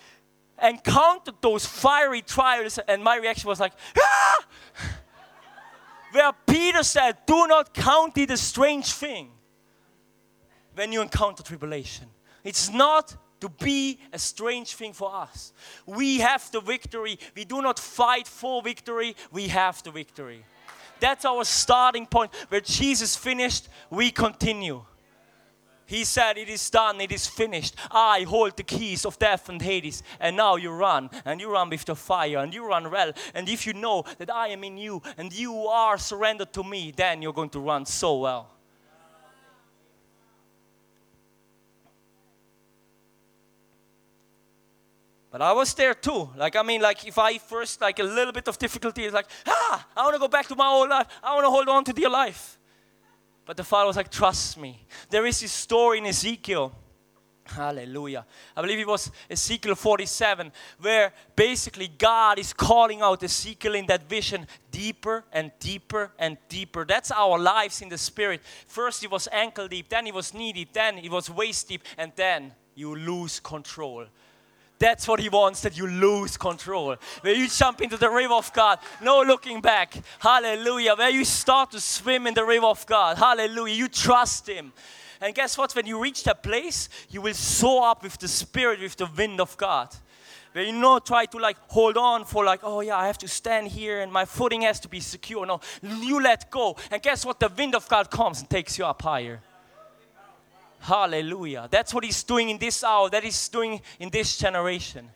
[0.63, 4.45] encountered those fiery trials, and my reaction was like, ah!
[6.13, 9.31] Where Peter said, Do not count it a strange thing
[10.75, 12.07] when you encounter tribulation.
[12.45, 15.53] It's not to be a strange thing for us.
[15.87, 17.19] We have the victory.
[17.37, 20.45] We do not fight for victory, we have the victory.
[21.01, 22.35] That's our starting point.
[22.49, 24.83] Where Jesus finished, we continue.
[25.89, 27.75] He said, It is done, it is finished.
[27.91, 30.03] I hold the keys of death and Hades.
[30.21, 33.13] And now you run, and you run with the fire, and you run well.
[33.33, 36.93] And if you know that I am in you and you are surrendered to me,
[36.95, 38.51] then you're going to run so well.
[45.31, 46.29] But I was there too.
[46.37, 49.29] Like, I mean, like, if I first, like, a little bit of difficulty, it's like,
[49.47, 51.07] ah, I want to go back to my old life.
[51.23, 52.58] I want to hold on to dear life.
[53.49, 54.85] But the father was like, trust me.
[55.09, 56.71] There is this story in Ezekiel.
[57.47, 58.27] Hallelujah.
[58.55, 64.07] I believe it was Ezekiel 47, where basically God is calling out Ezekiel in that
[64.07, 66.85] vision deeper and deeper and deeper.
[66.85, 68.43] That's our lives in the spirit.
[68.67, 71.85] First, it was ankle deep, then it was knee deep, then it was waist deep,
[71.97, 74.05] and then you lose control.
[74.79, 76.97] That's what he wants, that you lose control.
[77.23, 79.95] Where you jump into the river of God, no looking back.
[80.21, 80.95] Hallelujah.
[80.95, 83.19] Where you start to swim in the river of God.
[83.19, 83.75] Hallelujah.
[83.75, 84.73] You trust him.
[85.21, 85.75] And guess what?
[85.75, 89.41] When you reach that place, you will soar up with the spirit, with the wind
[89.41, 89.95] of God.
[90.53, 93.29] Where you not try to like hold on for like, oh yeah, I have to
[93.29, 95.45] stand here and my footing has to be secure.
[95.45, 96.77] No, you let go.
[96.91, 97.41] And guess what?
[97.41, 99.41] The wind of God comes and takes you up higher.
[100.81, 101.69] Hallelujah.
[101.71, 105.09] That's what He's doing in this hour, that He's doing in this generation.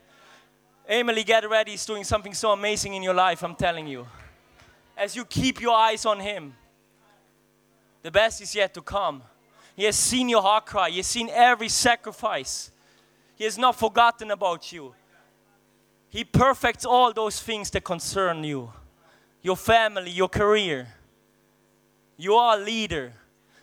[0.88, 1.72] Emily, get ready.
[1.72, 4.07] He's doing something so amazing in your life, I'm telling you.
[4.96, 6.55] As you keep your eyes on Him,
[8.03, 9.22] the best is yet to come.
[9.77, 12.70] He has seen your heart cry, He has seen every sacrifice.
[13.37, 14.94] He has not forgotten about you.
[16.11, 18.72] He perfects all those things that concern you
[19.42, 20.87] your family, your career.
[22.16, 23.14] You are a leader.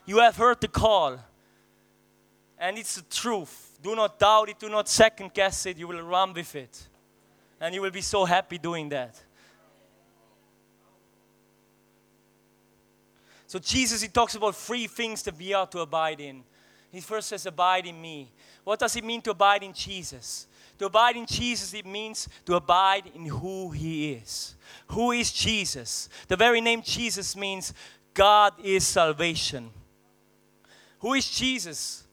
[0.06, 1.20] You have heard the call
[2.60, 3.80] and it's the truth.
[3.82, 5.78] Do not doubt it, do not second guess it.
[5.78, 6.88] You will run with it.
[7.62, 9.22] And you will be so happy doing that.
[13.48, 16.44] So, Jesus, he talks about three things that we are to abide in.
[16.92, 18.32] He first says, Abide in me.
[18.64, 20.48] What does it mean to abide in Jesus?
[20.78, 24.56] To abide in Jesus, it means to abide in who He is.
[24.90, 26.10] Who is Jesus?
[26.28, 27.74] The very name Jesus means
[28.14, 29.72] God is salvation.
[31.00, 32.04] Who is Jesus?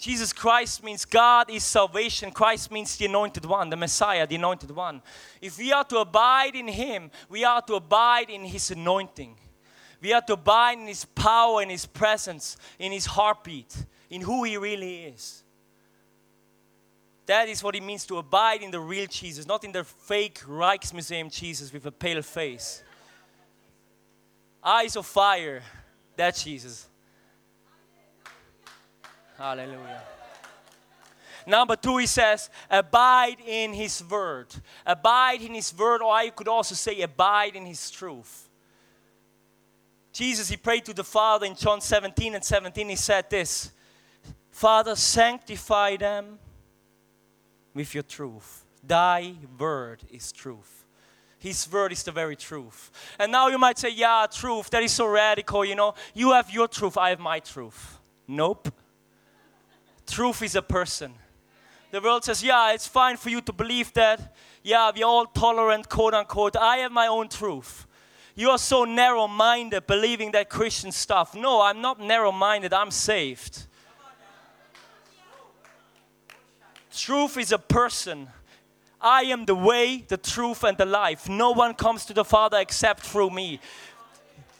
[0.00, 2.30] Jesus Christ means God is salvation.
[2.30, 5.02] Christ means the anointed one, the Messiah, the anointed one.
[5.42, 9.36] If we are to abide in Him, we are to abide in His anointing.
[10.00, 14.44] We are to abide in His power, in His presence, in His heartbeat, in who
[14.44, 15.44] He really is.
[17.26, 20.40] That is what it means to abide in the real Jesus, not in the fake
[20.48, 22.82] Rijksmuseum Jesus with a pale face.
[24.64, 25.62] Eyes of fire,
[26.16, 26.89] that Jesus.
[29.40, 30.02] Hallelujah.
[31.46, 34.48] Number two, he says, abide in his word.
[34.84, 38.50] Abide in his word, or I could also say, abide in his truth.
[40.12, 42.90] Jesus, he prayed to the Father in John 17 and 17.
[42.90, 43.72] He said this
[44.50, 46.38] Father, sanctify them
[47.72, 48.66] with your truth.
[48.86, 50.84] Thy word is truth.
[51.38, 52.90] His word is the very truth.
[53.18, 55.94] And now you might say, Yeah, truth, that is so radical, you know.
[56.12, 57.98] You have your truth, I have my truth.
[58.28, 58.68] Nope.
[60.10, 61.14] Truth is a person.
[61.92, 64.34] The world says, yeah, it's fine for you to believe that.
[64.62, 66.56] Yeah, we're all tolerant, quote unquote.
[66.56, 67.86] I have my own truth.
[68.34, 71.34] You are so narrow minded believing that Christian stuff.
[71.34, 73.66] No, I'm not narrow minded, I'm saved.
[76.92, 78.28] Truth is a person.
[79.00, 81.28] I am the way, the truth, and the life.
[81.28, 83.60] No one comes to the Father except through me.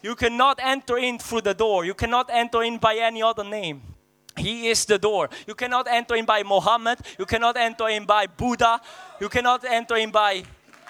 [0.01, 3.90] You cannot enter in through the door, you cannot enter in by any other name.
[4.37, 5.29] He is the door.
[5.47, 6.99] You cannot enter in by Muhammad.
[7.19, 8.81] You cannot enter in by Buddha.
[9.19, 10.43] You cannot enter in by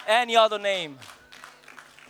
[0.08, 0.98] any other name.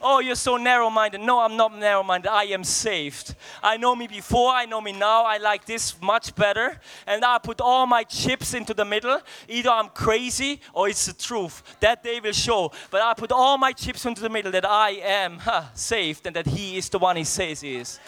[0.04, 1.22] Oh, you're so narrow minded.
[1.22, 2.30] No, I'm not narrow minded.
[2.30, 3.36] I am saved.
[3.62, 5.26] I know me before, I know me now.
[5.26, 6.80] I like this much better.
[7.06, 9.22] And I put all my chips into the middle.
[9.48, 11.62] Either I'm crazy or it's the truth.
[11.82, 12.72] That day will show.
[12.90, 16.36] But I put all my chips into the middle that I am huh, saved and
[16.36, 18.00] that He is the one He says He is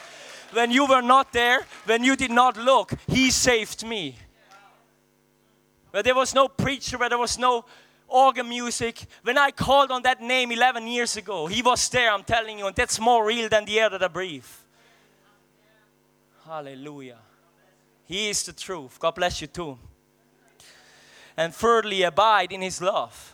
[0.53, 4.15] when you were not there, when you did not look, He saved me.
[5.91, 7.65] Where there was no preacher, where there was no
[8.07, 12.23] organ music, when I called on that name 11 years ago, He was there, I'm
[12.23, 14.45] telling you, and that's more real than the air that I breathe.
[16.45, 17.19] Hallelujah.
[18.05, 18.99] He is the truth.
[18.99, 19.77] God bless you too.
[21.37, 23.33] And thirdly, abide in His love.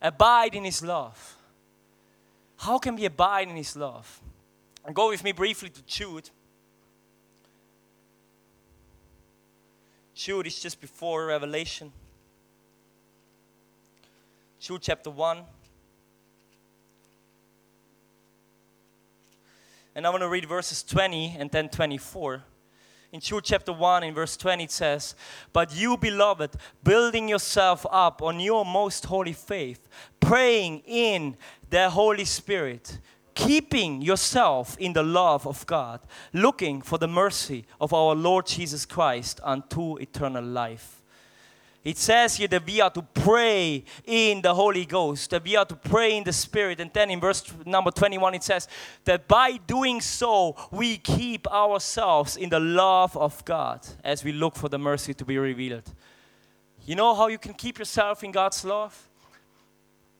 [0.00, 1.36] Abide in His love.
[2.56, 4.20] How can we abide in His love?
[4.88, 6.30] And go with me briefly to Jude.
[10.14, 11.92] Jude is just before Revelation.
[14.58, 15.40] Jude chapter 1.
[19.94, 22.42] And I want to read verses 20 and then 24.
[23.12, 25.14] In Jude chapter 1, in verse 20, it says,
[25.52, 29.86] But you, beloved, building yourself up on your most holy faith,
[30.18, 31.36] praying in
[31.68, 32.98] the Holy Spirit,
[33.38, 36.00] keeping yourself in the love of God,
[36.32, 41.00] looking for the mercy of our Lord Jesus Christ unto eternal life.
[41.84, 45.64] It says here that we are to pray in the Holy Ghost, that we are
[45.64, 46.80] to pray in the Spirit.
[46.80, 48.66] And then in verse number 21, it says
[49.04, 54.56] that by doing so, we keep ourselves in the love of God as we look
[54.56, 55.94] for the mercy to be revealed.
[56.84, 59.08] You know how you can keep yourself in God's love?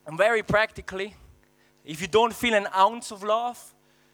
[0.07, 1.17] And very practically,
[1.89, 3.59] if you don't feel an ounce of love,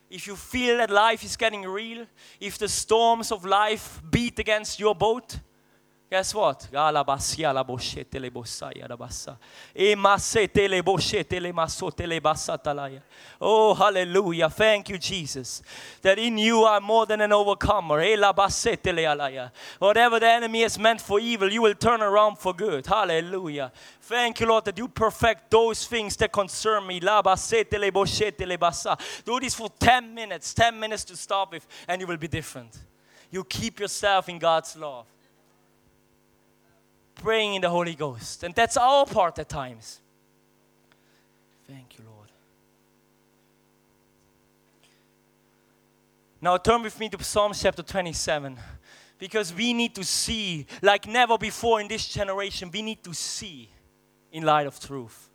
[0.08, 2.06] if you feel that life is getting real,
[2.38, 5.40] if the storms of life beat against your boat,
[6.10, 6.68] Guess what?
[13.40, 14.50] Oh, hallelujah.
[14.50, 15.62] Thank you, Jesus.
[16.02, 18.00] That in you are more than an overcomer.
[19.78, 22.86] Whatever the enemy has meant for evil, you will turn around for good.
[22.86, 23.72] Hallelujah.
[24.02, 27.00] Thank you, Lord, that you perfect those things that concern me.
[27.00, 27.08] Do
[29.40, 32.78] this for 10 minutes, 10 minutes to stop with, and you will be different.
[33.30, 35.06] You keep yourself in God's love
[37.14, 38.42] praying in the Holy Ghost.
[38.42, 40.00] And that's our part at times.
[41.66, 42.28] Thank you, Lord.
[46.40, 48.58] Now turn with me to Psalm chapter 27
[49.18, 53.70] because we need to see, like never before in this generation, we need to see
[54.30, 55.30] in light of truth.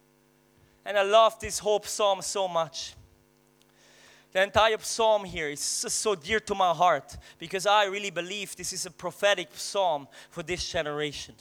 [0.86, 2.94] And I love this whole psalm so much.
[4.32, 8.74] The entire psalm here is so dear to my heart because I really believe this
[8.74, 11.34] is a prophetic psalm for this generation.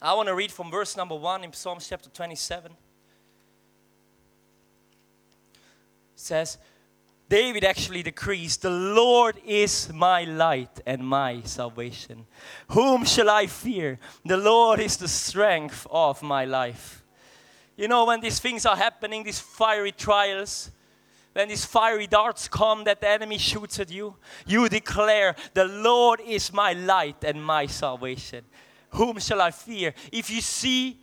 [0.00, 2.70] I want to read from verse number one in Psalms chapter 27.
[2.70, 2.76] It
[6.14, 6.58] says,
[7.28, 12.26] David actually decrees, The Lord is my light and my salvation.
[12.68, 13.98] Whom shall I fear?
[14.24, 17.02] The Lord is the strength of my life.
[17.76, 20.70] You know, when these things are happening, these fiery trials,
[21.32, 24.16] when these fiery darts come that the enemy shoots at you,
[24.46, 28.44] you declare, The Lord is my light and my salvation.
[28.90, 29.94] Whom shall I fear?
[30.12, 30.98] If you see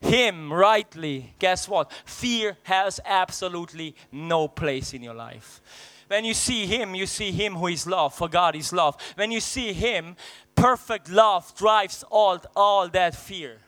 [0.00, 1.92] him rightly, guess what?
[2.04, 5.60] Fear has absolutely no place in your life.
[6.08, 8.96] When you see him, you see him who is love, for God is love.
[9.14, 10.16] When you see him,
[10.54, 13.58] perfect love drives all, all that fear.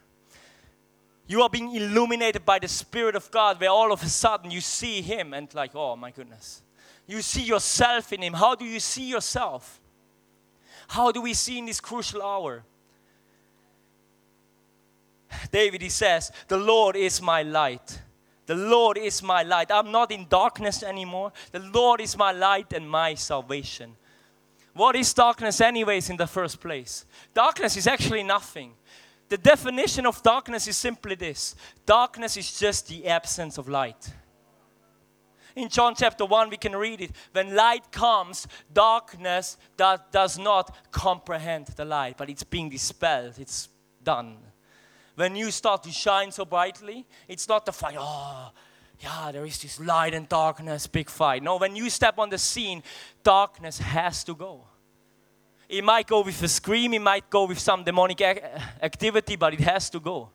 [1.27, 4.61] You are being illuminated by the Spirit of God, where all of a sudden you
[4.61, 6.63] see him and, like, oh my goodness.
[7.07, 8.35] You see yourself in him.
[8.35, 9.81] How do you see yourself?
[10.89, 12.65] How do we see in this crucial hour?
[15.51, 18.01] David, he says, The Lord is my light.
[18.47, 19.71] The Lord is my light.
[19.71, 21.33] I'm not in darkness anymore.
[21.51, 23.97] The Lord is my light and my salvation.
[24.75, 27.07] What is darkness, anyways, in the first place?
[27.33, 28.75] Darkness is actually nothing.
[29.29, 31.57] The definition of darkness is simply this
[31.87, 34.13] darkness is just the absence of light.
[35.57, 37.13] In John chapter 1, we can read it.
[37.33, 43.69] When light comes, darkness that does not comprehend the light, but it's being dispelled, it's
[44.03, 44.39] done
[45.17, 48.51] when you start to shine so brightly, it's not the fight, oh,
[49.01, 51.43] yeah, there is this light and darkness, big fight.
[51.43, 52.83] No, when you step on the scene,
[53.23, 54.65] darkness has to go.
[55.69, 58.21] It might go with a scream, it might go with some demonic
[58.83, 60.31] activity, but it has to go.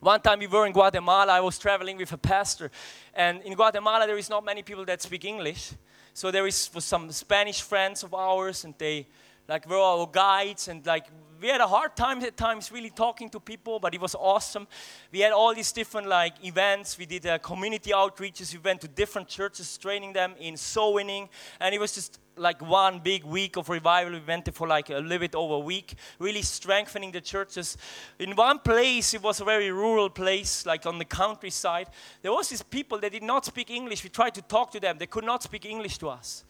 [0.00, 2.70] One time we were in Guatemala, I was traveling with a pastor,
[3.14, 5.72] and in Guatemala there is not many people that speak English.
[6.12, 9.08] So there is some Spanish friends of ours, and they
[9.48, 11.06] like were our guides, and like
[11.44, 14.66] we had a hard time at times really talking to people, but it was awesome.
[15.12, 16.96] We had all these different like events.
[16.96, 18.54] We did uh, community outreaches.
[18.54, 21.28] We went to different churches, training them in soul winning,
[21.60, 24.14] and it was just like one big week of revival.
[24.14, 27.76] We went there for like a little bit over a week, really strengthening the churches.
[28.18, 31.88] In one place, it was a very rural place, like on the countryside.
[32.22, 34.02] There was these people that did not speak English.
[34.02, 34.96] We tried to talk to them.
[34.96, 36.42] They could not speak English to us.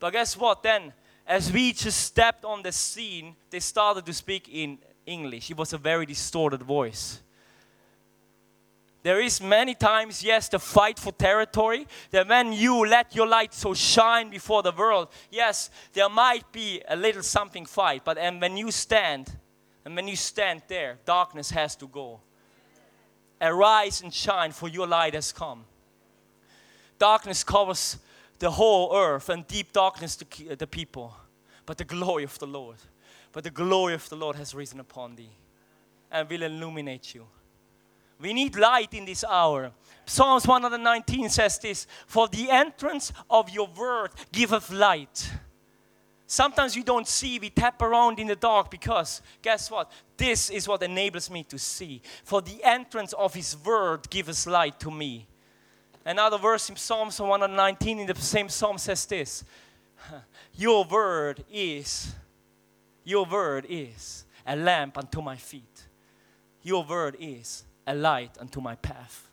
[0.00, 0.62] But guess what?
[0.62, 0.94] Then
[1.28, 5.50] as we just stepped on the scene, they started to speak in English.
[5.50, 7.20] It was a very distorted voice.
[9.02, 11.86] There is many times, yes, the fight for territory.
[12.10, 16.82] That when you let your light so shine before the world, yes, there might be
[16.88, 18.02] a little something fight.
[18.04, 19.30] But and when you stand,
[19.84, 22.20] and when you stand there, darkness has to go.
[23.40, 25.64] Arise and shine, for your light has come.
[26.98, 27.98] Darkness covers
[28.38, 31.14] the whole earth and deep darkness to the people.
[31.66, 32.76] But the glory of the Lord,
[33.32, 35.30] but the glory of the Lord has risen upon thee
[36.10, 37.26] and will illuminate you.
[38.20, 39.70] We need light in this hour.
[40.06, 45.30] Psalms 119 says this For the entrance of your word giveth light.
[46.26, 49.90] Sometimes we don't see, we tap around in the dark because, guess what?
[50.16, 52.02] This is what enables me to see.
[52.24, 55.26] For the entrance of his word gives light to me.
[56.08, 59.44] Another verse in Psalms 119 in the same psalm says this
[60.54, 62.14] Your word is,
[63.04, 65.84] your word is a lamp unto my feet.
[66.62, 69.28] Your word is a light unto my path.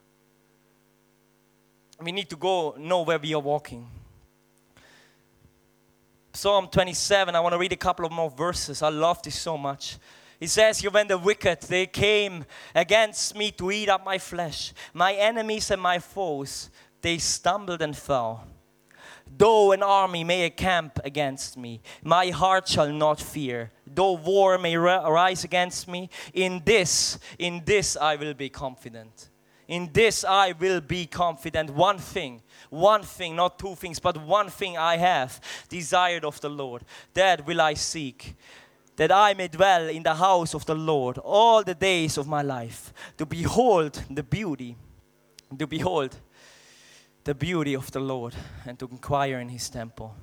[2.01, 3.87] We need to go know where we are walking.
[6.33, 8.81] Psalm 27, I want to read a couple of more verses.
[8.81, 9.97] I love this so much.
[10.39, 14.73] It says here, when the wicked, they came against me to eat up my flesh,
[14.93, 16.69] my enemies and my foes,
[17.01, 18.45] they stumbled and fell.
[19.37, 23.71] Though an army may encamp against me, my heart shall not fear.
[23.85, 29.29] Though war may arise against me, in this, in this I will be confident.
[29.67, 31.71] In this I will be confident.
[31.71, 36.49] One thing, one thing, not two things, but one thing I have desired of the
[36.49, 36.83] Lord,
[37.13, 38.35] that will I seek,
[38.97, 42.41] that I may dwell in the house of the Lord all the days of my
[42.41, 44.75] life, to behold the beauty,
[45.57, 46.15] to behold
[47.23, 48.35] the beauty of the Lord
[48.65, 50.15] and to inquire in his temple.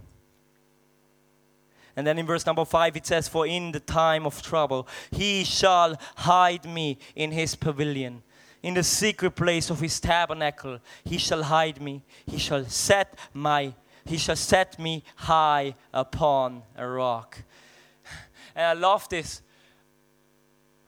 [1.95, 5.45] And then in verse number five it says, For in the time of trouble he
[5.45, 8.23] shall hide me in his pavilion.
[8.63, 12.03] In the secret place of his tabernacle he shall hide me.
[12.25, 17.39] He shall set my he shall set me high upon a rock.
[18.55, 19.43] And I love this.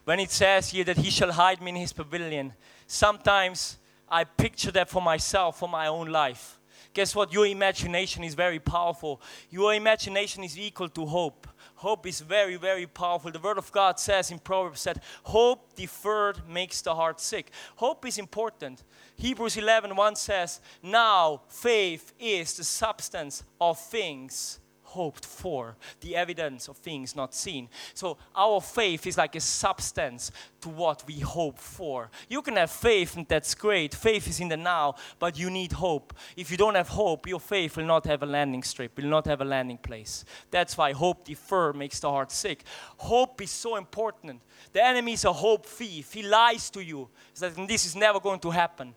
[0.05, 2.53] When it says here that he shall hide me in his pavilion,
[2.87, 6.61] sometimes I picture that for myself, for my own life.
[6.93, 7.33] Guess what?
[7.33, 9.21] Your imagination is very powerful.
[9.51, 11.49] Your imagination is equal to hope.
[11.75, 13.33] Hope is very, very powerful.
[13.33, 17.51] The Word of God says in Proverbs that hope deferred makes the heart sick.
[17.77, 18.85] Hope is important.
[19.17, 24.61] Hebrews 11 1 says, Now faith is the substance of things
[24.95, 27.69] hoped for, the evidence of things not seen.
[27.95, 30.31] So our faith is like a substance
[30.61, 32.11] to what we hope for.
[32.29, 33.95] You can have faith, and that's great.
[33.95, 36.15] Faith is in the now, but you need hope.
[36.37, 39.27] If you don't have hope, your faith will not have a landing strip, will not
[39.27, 40.25] have a landing place.
[40.51, 42.65] That's why hope deferred makes the heart sick.
[42.97, 44.41] Hope is so important.
[44.73, 46.13] The enemy is a hope thief.
[46.13, 47.09] He lies to you.
[47.33, 48.95] Says, this is never going to happen.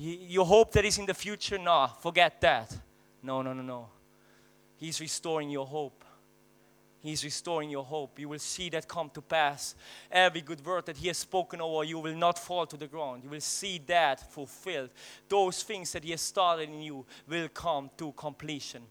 [0.00, 1.58] You hope that is in the future?
[1.58, 2.76] No, forget that.
[3.22, 3.88] No, no, no, no.
[4.78, 6.04] He's restoring your hope.
[7.00, 8.18] He's restoring your hope.
[8.18, 9.74] You will see that come to pass.
[10.10, 13.22] Every good word that He has spoken over you will not fall to the ground.
[13.22, 14.90] You will see that fulfilled.
[15.28, 18.82] Those things that He has started in you will come to completion.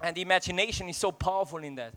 [0.00, 1.94] And imagination is so powerful in that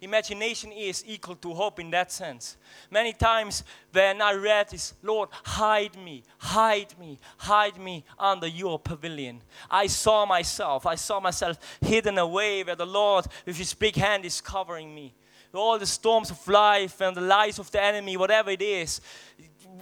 [0.00, 2.56] imagination is equal to hope in that sense.
[2.90, 8.78] Many times when I read this, Lord, hide me, hide me, hide me under your
[8.78, 9.42] pavilion.
[9.70, 14.24] I saw myself, I saw myself hidden away where the Lord, with his big hand,
[14.24, 15.14] is covering me.
[15.54, 19.00] All the storms of life and the lies of the enemy, whatever it is,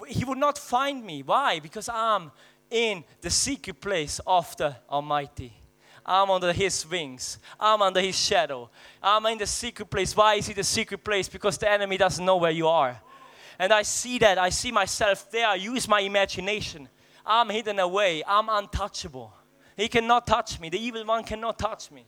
[0.09, 1.23] he would not find me.
[1.23, 1.59] Why?
[1.59, 2.31] Because I'm
[2.71, 5.53] in the secret place of the Almighty.
[6.09, 7.39] I'm under his wings.
[7.59, 8.71] I'm under his shadow.
[9.03, 10.17] I'm in the secret place.
[10.17, 11.29] Why is it the secret place?
[11.29, 13.01] Because the enemy doesn't know where you are.
[13.59, 14.39] And I see that.
[14.39, 15.49] I see myself there.
[15.49, 16.89] I use my imagination.
[17.27, 18.23] I'm hidden away.
[18.25, 19.33] I'm untouchable.
[19.77, 20.69] He cannot touch me.
[20.69, 22.07] The evil one cannot touch me.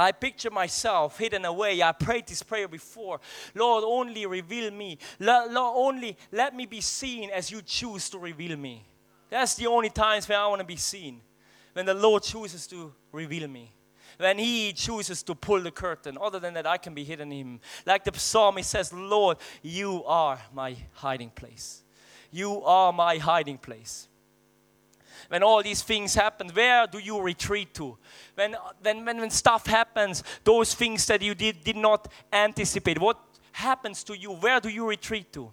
[0.00, 1.82] I picture myself hidden away.
[1.82, 3.20] I prayed this prayer before.
[3.52, 4.98] Lord, only reveal me.
[5.18, 8.84] Lord, only let me be seen as you choose to reveal me.
[9.30, 11.20] That's the only times where I want to be seen.
[11.72, 13.72] When the Lord chooses to reveal me.
[14.16, 16.18] When He chooses to pull the curtain.
[16.20, 17.60] Other than that, I can be hidden in Him.
[17.86, 21.82] Like the psalmist says, Lord, you are my hiding place.
[22.30, 24.08] You are my hiding place.
[25.28, 27.98] When all these things happen, where do you retreat to?
[28.34, 33.18] When, when, when, when stuff happens, those things that you did, did not anticipate, what
[33.52, 34.32] happens to you?
[34.32, 35.52] Where do you retreat to?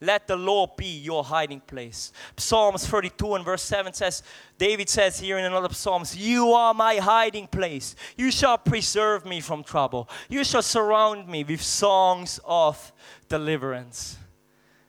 [0.00, 2.12] Let the Lord be your hiding place.
[2.36, 4.22] Psalms 32 and verse 7 says,
[4.58, 7.96] David says here in another Psalms, You are my hiding place.
[8.16, 10.08] You shall preserve me from trouble.
[10.28, 12.92] You shall surround me with songs of
[13.28, 14.18] deliverance.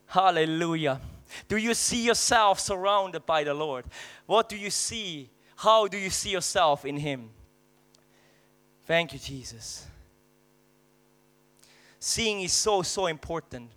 [0.08, 0.99] Hallelujah.
[1.47, 3.86] Do you see yourself surrounded by the Lord?
[4.26, 5.30] What do you see?
[5.55, 7.30] How do you see yourself in Him?
[8.86, 9.86] Thank you, Jesus.
[11.99, 13.70] Seeing is so, so important.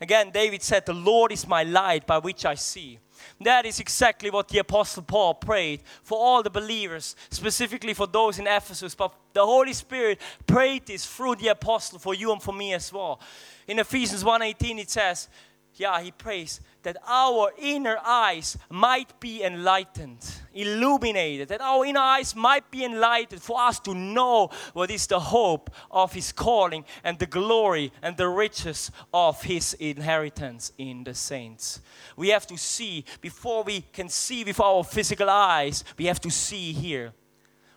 [0.00, 2.98] Again, David said, The Lord is my light by which I see.
[3.40, 8.38] That is exactly what the Apostle Paul prayed for all the believers, specifically for those
[8.38, 8.94] in Ephesus.
[8.94, 12.90] But the Holy Spirit prayed this through the Apostle for you and for me as
[12.92, 13.20] well.
[13.68, 15.28] In Ephesians 1:18 it says,
[15.74, 20.18] yeah, he prays that our inner eyes might be enlightened,
[20.54, 25.20] illuminated, that our inner eyes might be enlightened for us to know what is the
[25.20, 31.14] hope of his calling and the glory and the riches of his inheritance in the
[31.14, 31.80] saints.
[32.16, 36.30] We have to see, before we can see with our physical eyes, we have to
[36.30, 37.12] see here.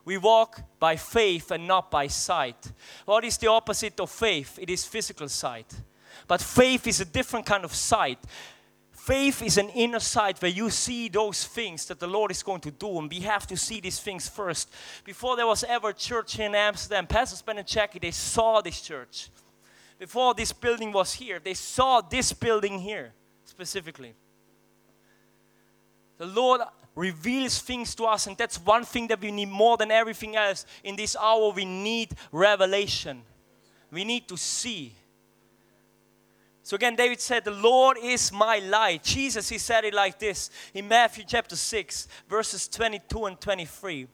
[0.06, 2.72] We walk by faith and not by sight.
[3.06, 4.60] What is the opposite of faith?
[4.62, 5.74] It is physical sight.
[6.28, 8.20] But faith is a different kind of sight.
[9.04, 12.62] Faith is an inner sight where you see those things that the Lord is going
[12.62, 14.74] to do, and we have to see these things first.
[15.04, 18.80] Before there was ever a church in Amsterdam, Pastor Ben and Jackie, they saw this
[18.80, 19.30] church.
[19.99, 23.12] Before this building was here, they saw this building here
[23.43, 24.14] specifically.
[26.18, 26.62] The Lord
[26.95, 30.66] reveals things to us, and that's one thing that we need more than everything else.
[30.82, 33.24] In this hour, we need revelation.
[33.91, 34.95] We need to see.
[36.64, 39.03] So again, David said, The Lord is my light.
[39.03, 44.07] Jesus, he said it like this in Matthew chapter 6, verses 22 and 23.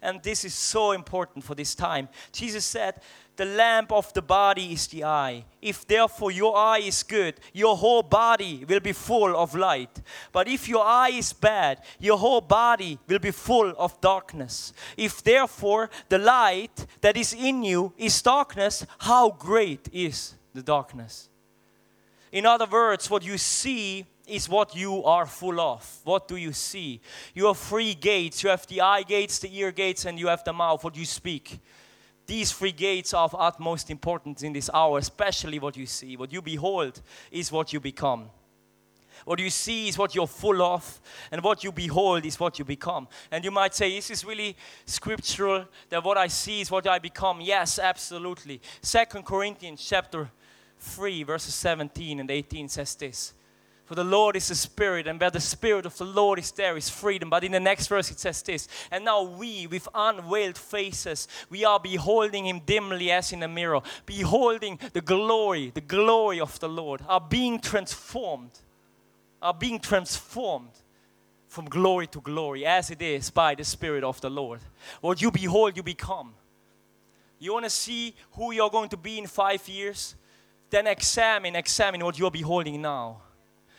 [0.00, 2.08] And this is so important for this time.
[2.30, 3.00] Jesus said,
[3.34, 5.44] The lamp of the body is the eye.
[5.60, 10.00] If therefore your eye is good, your whole body will be full of light.
[10.30, 14.72] But if your eye is bad, your whole body will be full of darkness.
[14.96, 21.28] If therefore the light that is in you is darkness, how great is the darkness?
[22.32, 26.00] In other words, what you see is what you are full of.
[26.04, 27.00] What do you see?
[27.34, 28.42] You have three gates.
[28.42, 31.06] You have the eye gates, the ear gates, and you have the mouth, what you
[31.06, 31.60] speak.
[32.26, 36.16] These three gates are of utmost importance in this hour, especially what you see.
[36.16, 37.00] What you behold
[37.30, 38.30] is what you become.
[39.24, 41.00] What you see is what you're full of,
[41.32, 43.08] and what you behold is what you become.
[43.30, 46.98] And you might say, This Is really scriptural that what I see is what I
[46.98, 47.40] become?
[47.40, 48.60] Yes, absolutely.
[48.82, 50.30] Second Corinthians chapter
[50.80, 53.34] 3, verses 17 and 18 says this.
[53.88, 56.76] For the Lord is the Spirit, and where the Spirit of the Lord is, there
[56.76, 57.30] is freedom.
[57.30, 61.64] But in the next verse, it says this And now we, with unveiled faces, we
[61.64, 66.68] are beholding Him dimly as in a mirror, beholding the glory, the glory of the
[66.68, 68.50] Lord, are being transformed,
[69.40, 70.72] are being transformed
[71.46, 74.60] from glory to glory, as it is by the Spirit of the Lord.
[75.00, 76.34] What you behold, you become.
[77.38, 80.14] You want to see who you're going to be in five years?
[80.70, 83.22] Then examine, examine what you're beholding now.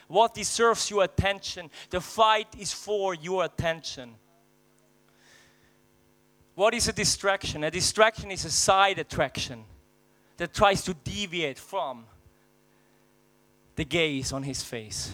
[0.08, 1.70] What deserves your attention?
[1.90, 4.16] The fight is for your attention.
[6.56, 7.64] What is a distraction?
[7.64, 9.64] A distraction is a side attraction
[10.38, 12.06] that tries to deviate from
[13.76, 15.14] the gaze on his face.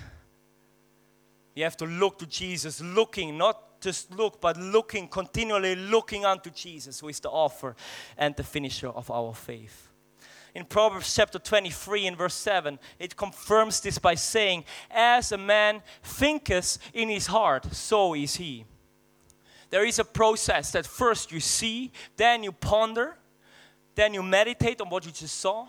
[1.56, 6.50] You have to look to Jesus, looking, not just look, but looking, continually looking unto
[6.50, 7.76] Jesus, who is the author
[8.18, 9.90] and the finisher of our faith
[10.56, 15.84] in Proverbs chapter 23 and verse 7, it confirms this by saying, As a man
[16.01, 18.64] thinketh in his heart, so is he.
[19.70, 23.18] There is a process that first you see, then you ponder,
[23.95, 25.68] then you meditate on what you just saw,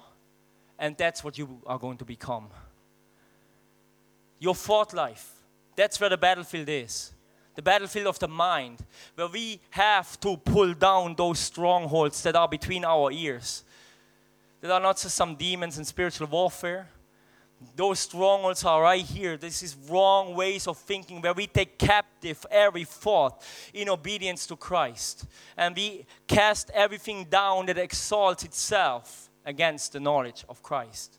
[0.78, 2.48] and that's what you are going to become.
[4.38, 5.32] Your thought life,
[5.74, 7.12] that's where the battlefield is
[7.56, 8.84] the battlefield of the mind,
[9.14, 13.64] where we have to pull down those strongholds that are between our ears.
[14.66, 16.88] There are not just some demons in spiritual warfare.
[17.74, 19.36] Those strongholds are right here.
[19.36, 23.42] This is wrong ways of thinking where we take captive every thought
[23.72, 25.26] in obedience to Christ.
[25.56, 31.18] And we cast everything down that exalts itself against the knowledge of Christ.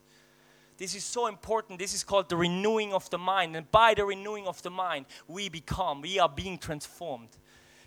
[0.77, 1.79] This is so important.
[1.79, 3.55] This is called the renewing of the mind.
[3.55, 7.29] And by the renewing of the mind, we become, we are being transformed.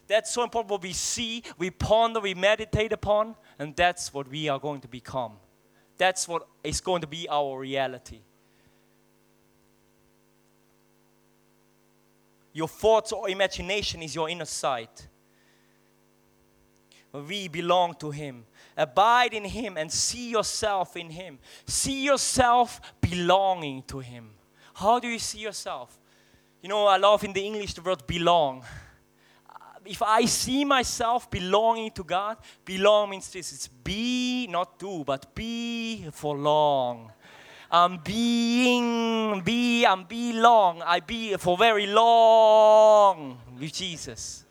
[0.09, 4.49] That's so important what we see, we ponder, we meditate upon, and that's what we
[4.49, 5.35] are going to become.
[6.01, 8.21] That's what is going to be our reality.
[12.55, 15.07] Your thoughts or imagination is your inner sight.
[17.13, 18.47] We belong to Him.
[18.79, 21.39] Abide in Him and see yourself in Him.
[21.67, 24.31] See yourself belonging to Him.
[24.73, 25.99] How do you see yourself?
[26.63, 28.65] You know, I love in the English the word belong
[29.85, 35.35] if I see myself belonging to God, belong means this it's be, not do, but
[35.35, 37.13] be for long.
[37.71, 40.83] I'm being, be, I'm be long.
[40.83, 44.45] I be for very long with Jesus.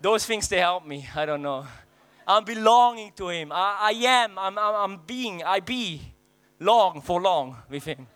[0.00, 1.08] Those things, they help me.
[1.14, 1.64] I don't know.
[2.26, 3.52] I'm belonging to Him.
[3.52, 6.00] I, I'm, I'm, I'm being, I be
[6.58, 8.06] long for long with Him.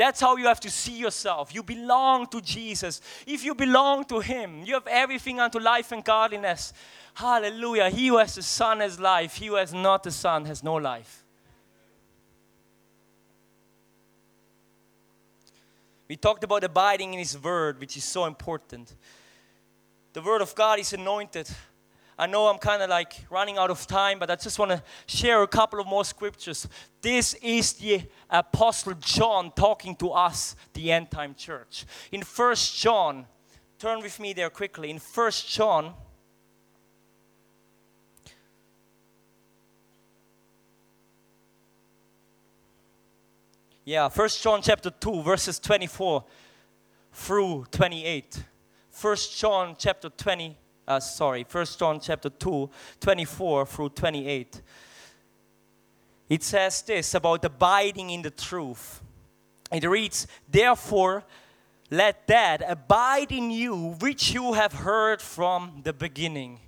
[0.00, 1.54] That's how you have to see yourself.
[1.54, 3.02] You belong to Jesus.
[3.26, 6.72] If you belong to Him, you have everything unto life and godliness.
[7.12, 7.90] Hallelujah.
[7.90, 9.34] He who has the Son has life.
[9.34, 11.22] He who has not the Son has no life.
[16.08, 18.94] We talked about abiding in His Word, which is so important.
[20.14, 21.46] The Word of God is anointed.
[22.20, 24.82] I know I'm kind of like running out of time, but I just want to
[25.06, 26.68] share a couple of more scriptures.
[27.00, 31.86] This is the Apostle John talking to us, the end time church.
[32.12, 33.24] In First John,
[33.78, 34.90] turn with me there quickly.
[34.90, 35.94] In First John,
[43.86, 46.22] Yeah, First John chapter 2, verses 24
[47.14, 48.44] through 28.
[48.90, 50.56] First John chapter 20,
[50.90, 52.68] uh, sorry, First John chapter 2,
[52.98, 54.60] 24 through 28.
[56.28, 59.00] It says this about abiding in the truth.
[59.70, 61.22] It reads, Therefore,
[61.90, 66.58] let that abide in you which you have heard from the beginning.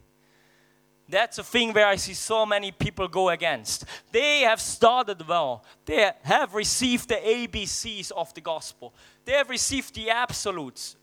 [1.09, 3.85] That's a thing where I see so many people go against.
[4.13, 5.65] They have started well.
[5.85, 8.95] They have received the ABCs of the gospel.
[9.25, 10.97] They have received the absolutes,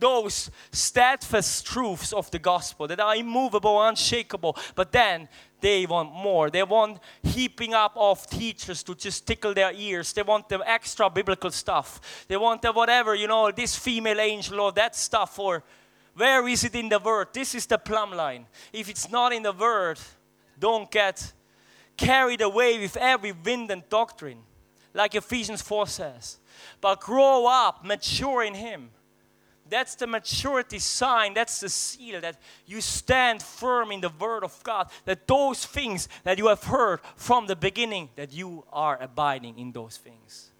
[0.00, 4.56] those steadfast truths of the gospel that are immovable, unshakable.
[4.74, 5.28] But then
[5.60, 6.50] they want more.
[6.50, 10.12] They want heaping up of teachers to just tickle their ears.
[10.12, 12.24] They want the extra biblical stuff.
[12.26, 15.62] They want the whatever, you know, this female angel or that stuff or
[16.14, 17.28] where is it in the word?
[17.32, 18.46] This is the plumb line.
[18.72, 19.98] If it's not in the word,
[20.58, 21.32] don't get
[21.96, 24.40] carried away with every wind and doctrine,
[24.92, 26.38] like Ephesians 4 says.
[26.80, 28.90] But grow up, mature in Him.
[29.70, 34.60] That's the maturity sign, that's the seal that you stand firm in the Word of
[34.64, 34.90] God.
[35.04, 39.70] That those things that you have heard from the beginning, that you are abiding in
[39.70, 40.50] those things.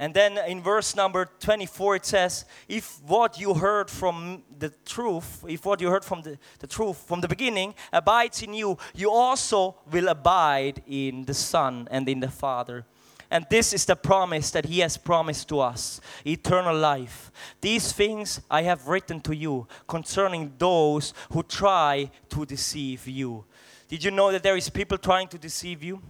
[0.00, 5.44] And then in verse number 24 it says, If what you heard from the truth,
[5.48, 9.10] if what you heard from the, the truth from the beginning abides in you, you
[9.10, 12.86] also will abide in the Son and in the Father.
[13.30, 17.30] And this is the promise that He has promised to us eternal life.
[17.60, 23.44] These things I have written to you concerning those who try to deceive you.
[23.88, 26.00] Did you know that there is people trying to deceive you?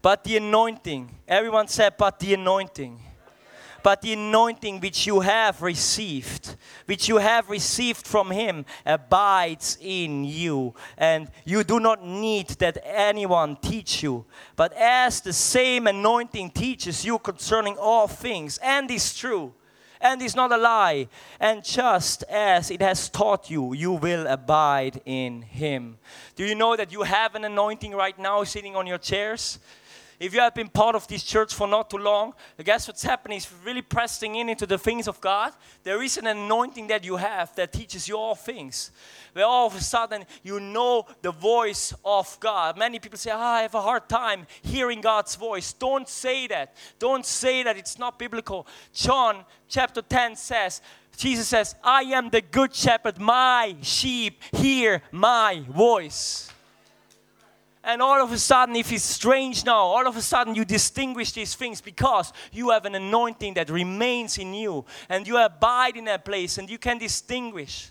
[0.00, 2.98] But the anointing, everyone said, but the anointing.
[3.82, 6.56] But the anointing which you have received,
[6.86, 10.74] which you have received from Him, abides in you.
[10.96, 14.24] And you do not need that anyone teach you.
[14.56, 19.52] But as the same anointing teaches you concerning all things, and is true,
[20.00, 21.08] and is not a lie.
[21.40, 25.98] And just as it has taught you, you will abide in Him.
[26.36, 29.58] Do you know that you have an anointing right now sitting on your chairs?
[30.22, 33.38] If you have been part of this church for not too long, guess what's happening
[33.38, 35.52] is really pressing in into the things of God.
[35.82, 38.92] There is an anointing that you have that teaches you all things.
[39.32, 42.78] Where all of a sudden you know the voice of God.
[42.78, 45.72] Many people say, oh, I have a hard time hearing God's voice.
[45.72, 46.76] Don't say that.
[47.00, 48.68] Don't say that it's not biblical.
[48.92, 50.82] John chapter 10 says,
[51.16, 53.18] Jesus says, I am the good shepherd.
[53.18, 56.51] My sheep hear my voice.
[57.84, 61.32] And all of a sudden, if it's strange now, all of a sudden you distinguish
[61.32, 66.04] these things because you have an anointing that remains in you and you abide in
[66.04, 67.90] that place and you can distinguish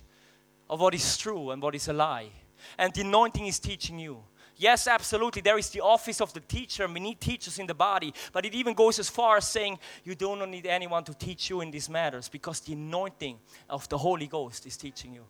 [0.69, 2.29] of what is true and what is a lie.
[2.77, 4.23] And the anointing is teaching you.
[4.55, 5.41] Yes, absolutely.
[5.41, 8.13] There is the office of the teacher, and we need teachers in the body.
[8.31, 11.49] But it even goes as far as saying you do not need anyone to teach
[11.49, 13.39] you in these matters because the anointing
[13.69, 15.25] of the Holy Ghost is teaching you.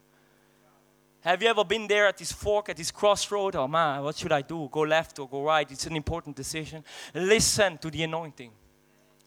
[1.21, 3.55] Have you ever been there at this fork, at this crossroad?
[3.55, 4.67] Oh man, what should I do?
[4.71, 5.71] Go left or go right?
[5.71, 6.83] It's an important decision.
[7.13, 8.51] Listen to the anointing.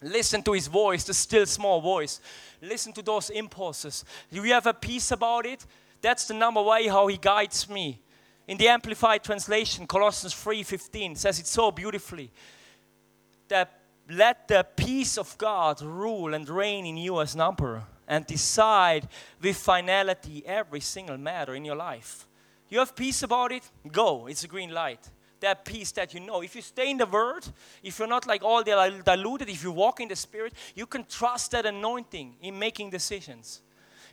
[0.02, 2.20] Listen to his voice, the still small voice.
[2.60, 4.04] Listen to those impulses.
[4.30, 5.64] Do you have a peace about it?
[6.00, 8.02] That's the number way how he guides me.
[8.48, 12.30] In the Amplified Translation, Colossians 3:15 says it so beautifully.
[13.48, 13.80] That
[14.10, 19.08] let the peace of God rule and reign in you as an emperor and decide
[19.40, 22.26] with finality every single matter in your life.
[22.68, 23.62] You have peace about it?
[23.90, 24.26] Go.
[24.26, 25.10] It's a green light.
[25.40, 26.42] That peace that you know.
[26.42, 27.46] If you stay in the Word,
[27.82, 31.50] if you're not like all diluted, if you walk in the Spirit, you can trust
[31.50, 33.60] that anointing in making decisions.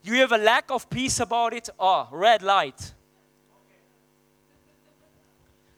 [0.03, 1.69] You have a lack of peace about it?
[1.79, 2.93] Oh, red light.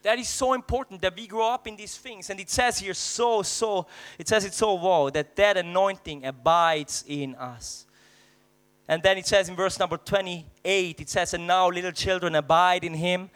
[0.01, 2.30] That is so important that we grow up in these things.
[2.30, 3.88] And it says here so, so,
[4.18, 7.86] it says it so well that that anointing abides in us.
[8.88, 12.84] And then it says in verse number 28, it says, And now, little children, abide
[12.84, 13.29] in him,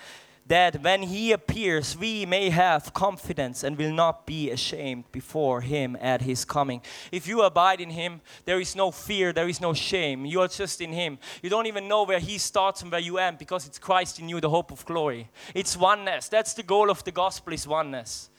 [0.47, 5.97] that when he appears, we may have confidence and will not be ashamed before him
[5.99, 6.81] at his coming.
[7.11, 10.25] If you abide in him, there is no fear, there is no shame.
[10.25, 11.17] You are just in him.
[11.41, 14.29] You don't even know where he starts and where you end because it's Christ in
[14.29, 15.29] you, the hope of glory.
[15.53, 16.29] It's oneness.
[16.29, 18.29] That's the goal of the gospel is oneness.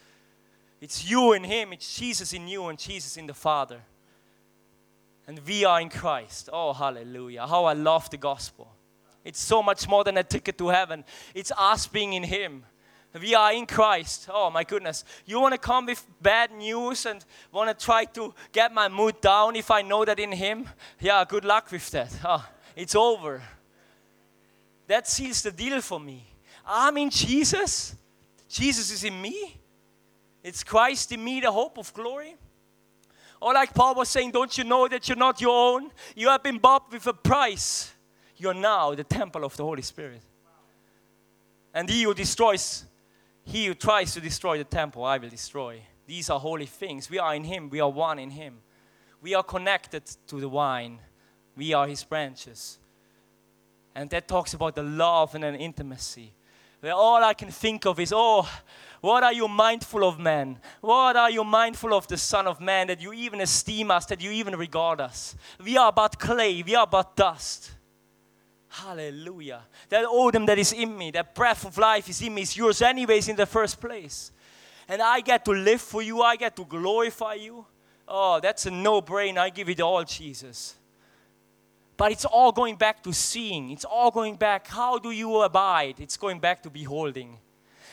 [0.81, 3.81] It's you in Him, it's Jesus in you, and Jesus in the Father.
[5.29, 6.49] And we are in Christ.
[6.51, 7.47] Oh, hallelujah.
[7.47, 8.75] How I love the gospel.
[9.25, 11.05] It's so much more than a ticket to heaven,
[11.35, 12.65] it's us being in Him.
[13.21, 14.29] We are in Christ.
[14.33, 15.05] Oh my goodness.
[15.27, 19.21] You want to come with bad news and want to try to get my mood
[19.21, 20.69] down if I know that in Him?
[21.01, 22.13] Yeah, good luck with that.
[22.25, 23.43] Oh, it's over.
[24.87, 26.27] That seals the deal for me.
[26.67, 27.97] I'm in Jesus.
[28.49, 29.59] Jesus is in me.
[30.43, 32.37] It's Christ in me, the hope of glory.
[33.41, 35.91] Or like Paul was saying, don't you know that you're not your own?
[36.17, 37.93] You have been bought with a price.
[38.37, 40.23] You're now the temple of the Holy Spirit.
[41.73, 42.85] And he who destroys,
[43.45, 45.83] he who tries to destroy the temple, I will destroy.
[46.07, 47.11] These are holy things.
[47.11, 48.59] We are in him, we are one in him.
[49.21, 51.01] We are connected to the vine,
[51.57, 52.79] we are his branches.
[53.95, 56.33] And that talks about the love and an intimacy.
[56.81, 58.49] Where all I can think of is, oh,
[59.01, 60.59] what are you mindful of, man?
[60.81, 64.21] What are you mindful of the Son of Man that you even esteem us, that
[64.21, 65.37] you even regard us?
[65.63, 67.71] We are but clay, we are but dust.
[68.69, 69.63] Hallelujah.
[69.89, 72.83] That adem that is in me, that breath of life is in me, is yours,
[72.83, 74.33] anyways, in the first place.
[74.89, 77.65] And I get to live for you, I get to glorify you.
[78.07, 79.39] Oh, that's a no brainer.
[79.39, 80.75] I give it all, Jesus.
[81.97, 83.71] But it's all going back to seeing.
[83.71, 84.67] It's all going back.
[84.67, 85.97] How do you abide?
[85.99, 87.39] It's going back to beholding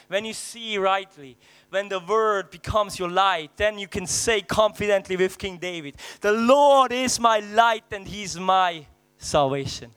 [0.07, 1.37] when you see rightly,
[1.69, 6.31] when the word becomes your light, then you can say confidently with King David, The
[6.31, 8.85] Lord is my light and He's my
[9.17, 9.91] salvation.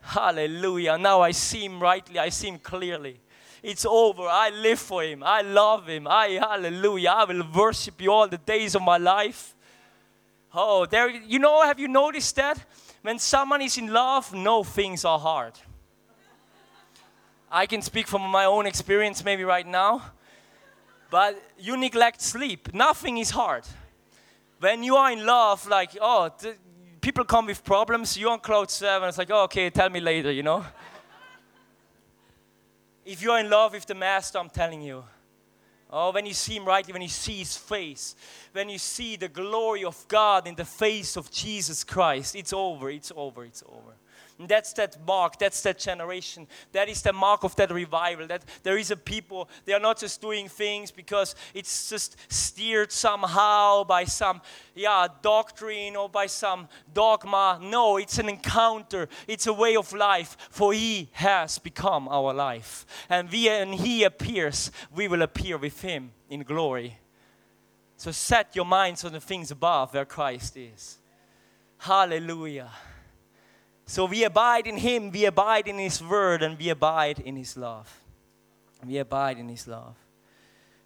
[0.00, 0.98] Hallelujah.
[0.98, 3.20] Now I see Him rightly, I see Him clearly.
[3.62, 4.22] It's over.
[4.22, 5.22] I live for Him.
[5.22, 6.08] I love Him.
[6.08, 7.10] I, hallelujah.
[7.10, 9.54] I will worship you all the days of my life.
[10.52, 12.62] Oh, there, you know, have you noticed that?
[13.02, 15.54] When someone is in love, no things are hard.
[17.52, 20.02] I can speak from my own experience maybe right now.
[21.10, 22.72] But you neglect sleep.
[22.72, 23.64] Nothing is hard.
[24.58, 26.56] When you are in love, like, oh, th-
[27.02, 30.00] people come with problems, you're on cloud uh, seven, it's like, oh, okay, tell me
[30.00, 30.64] later, you know?
[33.04, 35.04] if you're in love with the master, I'm telling you,
[35.94, 38.16] Oh, when you see him rightly, when you see his face,
[38.52, 42.88] when you see the glory of God in the face of Jesus Christ, it's over,
[42.88, 43.92] it's over, it's over.
[44.42, 46.48] And that's that mark, that's that generation.
[46.72, 48.26] That is the mark of that revival.
[48.26, 52.90] That there is a people, they are not just doing things because it's just steered
[52.90, 54.40] somehow by some
[54.74, 57.60] yeah, doctrine or by some dogma.
[57.62, 59.08] No, it's an encounter.
[59.28, 60.36] It's a way of life.
[60.50, 62.84] For he has become our life.
[63.08, 66.98] And we and he appears, we will appear with him in glory.
[67.96, 70.98] So set your minds on the things above where Christ is.
[71.78, 72.70] Hallelujah.
[73.92, 77.58] So we abide in Him, we abide in His Word, and we abide in His
[77.58, 77.94] love.
[78.86, 79.96] We abide in His love.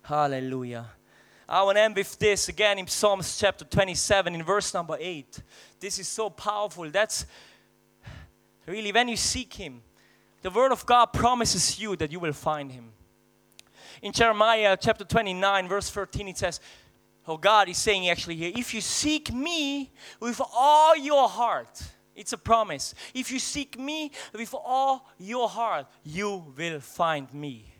[0.03, 0.87] Hallelujah.
[1.49, 5.41] I want to end with this again in Psalms chapter 27, in verse number 8.
[5.79, 6.91] This is so powerful.
[6.91, 7.27] That's
[8.67, 9.83] really when you seek Him,
[10.43, 12.91] the Word of God promises you that you will find Him.
[14.03, 16.59] In Jeremiah chapter 29, verse 13, it says,
[17.29, 21.81] Oh, God is saying actually here, if you seek me with all your heart,
[22.17, 22.95] it's a promise.
[23.15, 27.73] If you seek me with all your heart, you will find me.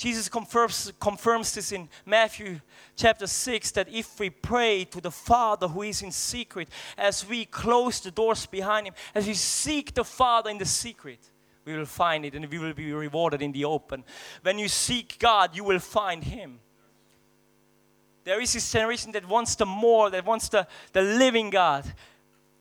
[0.00, 2.60] Jesus confirms, confirms this in Matthew
[2.96, 7.44] chapter 6 that if we pray to the Father who is in secret, as we
[7.44, 11.18] close the doors behind Him, as we seek the Father in the secret,
[11.66, 14.02] we will find it and we will be rewarded in the open.
[14.40, 16.60] When you seek God, you will find Him.
[18.24, 21.84] There is this generation that wants the more, that wants the, the living God.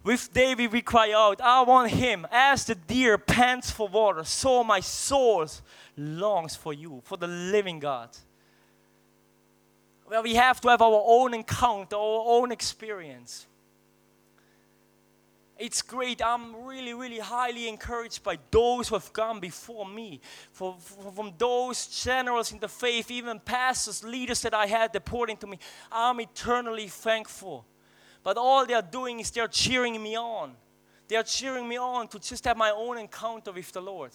[0.04, 2.26] With David, we cry out, I want him.
[2.32, 5.46] As the deer pants for water, so my soul
[5.98, 8.10] longs for you, for the living God.
[10.10, 13.46] Well, we have to have our own encounter, our own experience.
[15.60, 16.22] It's great.
[16.22, 20.22] I'm really, really highly encouraged by those who have gone before me.
[20.54, 25.04] For, for, from those generals in the faith, even pastors, leaders that I had that
[25.04, 25.60] poured into me.
[25.92, 27.66] I'm eternally thankful.
[28.24, 30.54] But all they are doing is they're cheering me on.
[31.08, 34.12] They are cheering me on to just have my own encounter with the Lord.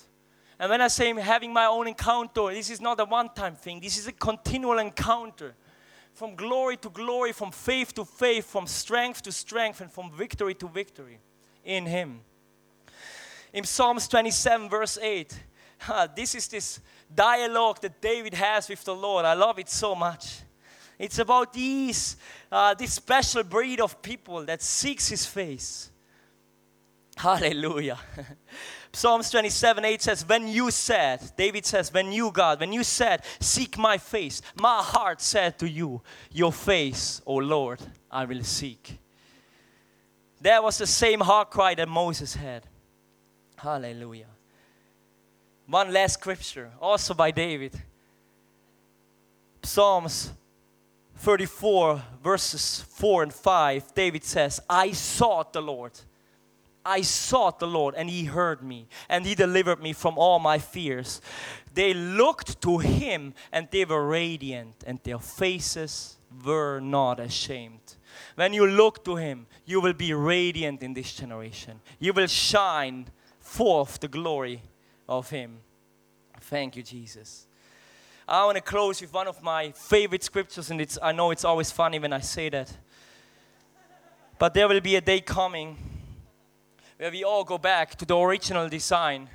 [0.59, 3.81] And when I say having my own encounter, this is not a one time thing,
[3.81, 5.55] this is a continual encounter.
[6.13, 10.55] From glory to glory, from faith to faith, from strength to strength, and from victory
[10.55, 11.19] to victory
[11.65, 12.21] in Him.
[13.53, 15.37] In Psalms 27, verse 8,
[16.17, 16.79] this is this
[17.13, 19.25] dialogue that David has with the Lord.
[19.25, 20.44] I love it so much.
[20.99, 22.17] It's about these,
[22.51, 25.91] uh, this special breed of people that seeks His face.
[27.17, 27.99] Hallelujah.
[28.93, 33.25] Psalms 27 8 says, When you said, David says, When you, God, when you said,
[33.41, 37.81] Seek my face, my heart said to you, Your face, O Lord,
[38.11, 38.99] I will seek.
[40.41, 42.67] That was the same heart cry that Moses had.
[43.57, 44.27] Hallelujah.
[45.67, 47.73] One last scripture, also by David.
[49.63, 50.31] Psalms
[51.25, 55.93] 34, verses 4 and 5, David says, I sought the Lord.
[56.85, 60.59] I sought the Lord, and he heard me, and he delivered me from all my
[60.59, 61.23] fears.
[61.73, 67.97] They looked to him, and they were radiant, and their faces were not ashamed.
[68.35, 71.81] When you look to him, you will be radiant in this generation.
[71.99, 73.07] You will shine
[73.41, 74.61] forth the glory
[75.09, 75.57] of him.
[76.39, 77.47] Thank you, Jesus.
[78.27, 81.45] I want to close with one of my favorite scriptures, and it's, I know it's
[81.45, 82.75] always funny when I say that.
[84.39, 85.77] But there will be a day coming
[86.97, 89.29] where we all go back to the original design.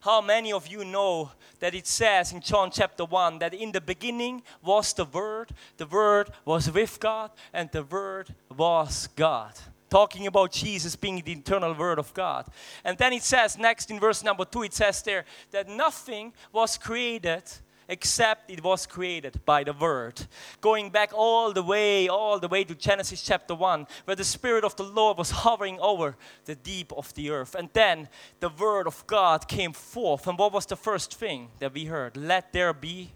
[0.00, 3.80] How many of you know that it says in John chapter 1 that in the
[3.80, 9.52] beginning was the Word, the Word was with God, and the Word was God?
[9.90, 12.46] Talking about Jesus being the eternal Word of God.
[12.84, 16.78] And then it says, next in verse number 2, it says there that nothing was
[16.78, 17.42] created
[17.88, 20.26] except it was created by the word.
[20.60, 24.64] Going back all the way all the way to genesis chapter 1 where the spirit
[24.64, 27.54] of the lord was hovering over the deep of the earth.
[27.54, 28.08] And then
[28.40, 30.26] the word of god came forth.
[30.26, 32.16] And what was the first thing that we heard?
[32.16, 33.12] Let there be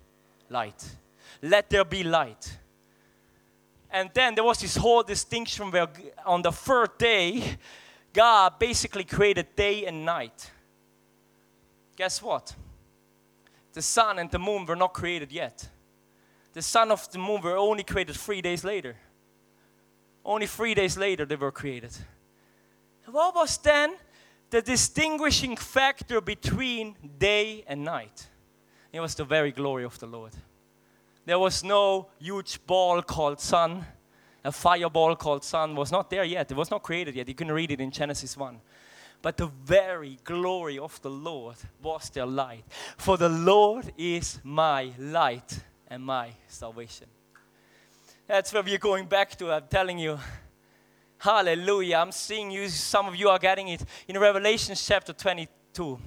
[0.48, 0.84] light.
[1.42, 2.58] Let there be light.
[3.90, 5.88] And then there was this whole distinction where
[6.26, 7.56] on the third day
[8.12, 10.50] god basically created day and night.
[11.96, 12.54] Guess what
[13.78, 15.68] the sun and the moon were not created yet.
[16.52, 18.96] The sun of the moon were only created three days later.
[20.24, 21.96] Only three days later they were created.
[23.06, 23.94] What was then
[24.50, 28.26] the distinguishing factor between day and night?
[28.92, 30.32] It was the very glory of the Lord.
[31.24, 33.86] There was no huge ball called sun.
[34.42, 36.50] A fireball called sun was not there yet.
[36.50, 37.28] It was not created yet.
[37.28, 38.60] You can read it in Genesis 1
[39.20, 42.64] but the very glory of the Lord was their light.
[42.96, 47.08] For the Lord is my light and my salvation.
[48.26, 49.50] That's where we're going back to.
[49.52, 50.18] I'm telling you.
[51.18, 51.96] Hallelujah.
[51.96, 55.98] I'm seeing you, some of you are getting it in Revelation chapter 22.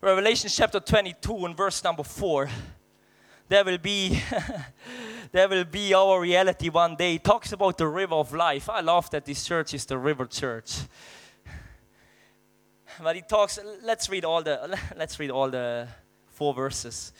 [0.00, 2.48] Revelation chapter 22 and verse number 4.
[3.48, 4.22] There will be
[5.32, 7.18] there will be our reality one day.
[7.18, 8.70] Talks about the river of life.
[8.70, 10.82] I love that this church is the river church
[13.02, 15.86] but he talks let's read all the let's read all the
[16.26, 17.12] four verses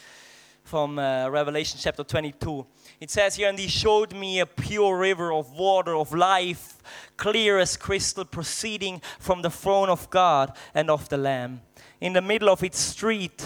[0.63, 2.65] from uh, revelation chapter 22
[2.99, 6.77] it says here and he showed me a pure river of water of life
[7.17, 11.61] clear as crystal proceeding from the throne of god and of the lamb.
[11.99, 13.45] In the middle of its street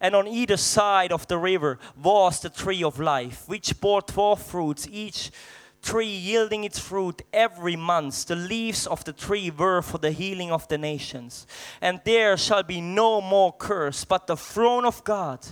[0.00, 4.42] and on either side of the river was the tree of life which bore twelve
[4.42, 5.30] fruits each
[5.82, 8.26] tree yielding its fruit every month.
[8.26, 11.46] The leaves of the tree were for the healing of the nations.
[11.80, 15.46] And there shall be no more curse, but the throne of God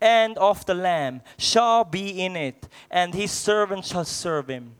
[0.00, 4.74] and of the Lamb shall be in it, and his servant shall serve him.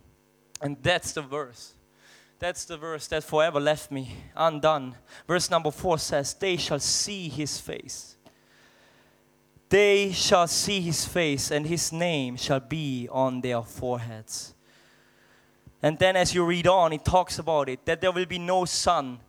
[0.61, 1.75] And that's the verse.
[2.39, 4.95] That's the verse that forever left me undone.
[5.27, 8.17] Verse number four says, They shall see his face.
[9.69, 14.55] They shall see his face, and his name shall be on their foreheads.
[15.83, 18.65] And then as you read on, it talks about it that there will be no
[18.65, 19.21] sun,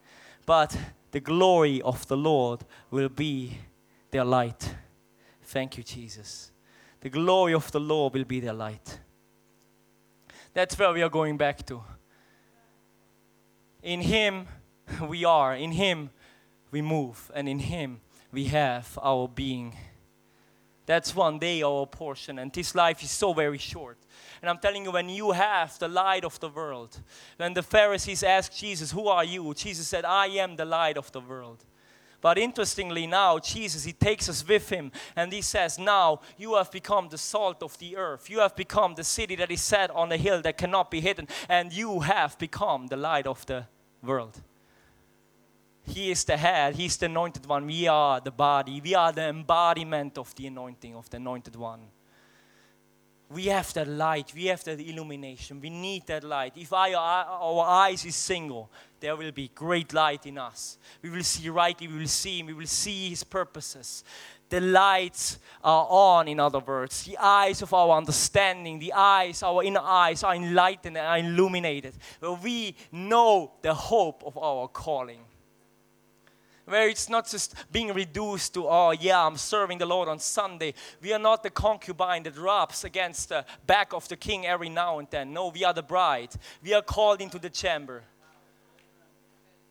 [0.45, 0.75] but
[1.11, 3.57] the glory of the Lord will be
[4.11, 4.75] their light.
[5.43, 6.51] Thank you, Jesus.
[7.01, 8.99] The glory of the Lord will be their light.
[10.53, 11.83] That's where we are going back to.
[13.83, 14.47] In Him
[15.07, 16.09] we are, in Him
[16.71, 19.75] we move, and in Him we have our being.
[20.89, 23.99] That's one day our portion, and this life is so very short.
[24.41, 26.99] And I'm telling you, when you have the light of the world,
[27.37, 29.53] when the Pharisees asked Jesus, Who are you?
[29.53, 31.63] Jesus said, I am the light of the world.
[32.21, 36.71] But interestingly, now Jesus, He takes us with Him and He says, Now you have
[36.71, 38.27] become the salt of the earth.
[38.27, 41.27] You have become the city that is set on a hill that cannot be hidden.
[41.47, 43.67] And you have become the light of the
[44.01, 44.41] world.
[45.89, 47.65] He is the head, He's the anointed one.
[47.65, 51.81] We are the body, we are the embodiment of the anointing of the anointed one
[53.31, 55.61] we have that light, we have that illumination.
[55.61, 56.53] We need that light.
[56.55, 60.79] If our eyes is single, there will be great light in us.
[61.03, 64.03] We will see rightly, we will see Him, we will see His purposes.
[64.49, 67.03] the lights are on, in other words.
[67.03, 71.93] The eyes of our understanding, the eyes, our inner eyes are enlightened and are illuminated.
[72.19, 75.21] Where we know the hope of our calling.
[76.69, 80.75] Where it's not just being reduced to, oh, yeah, I'm serving the Lord on Sunday.
[81.01, 84.99] We are not the concubine that rubs against the back of the king every now
[84.99, 85.33] and then.
[85.33, 86.29] No, we are the bride.
[86.63, 88.03] We are called into the chamber.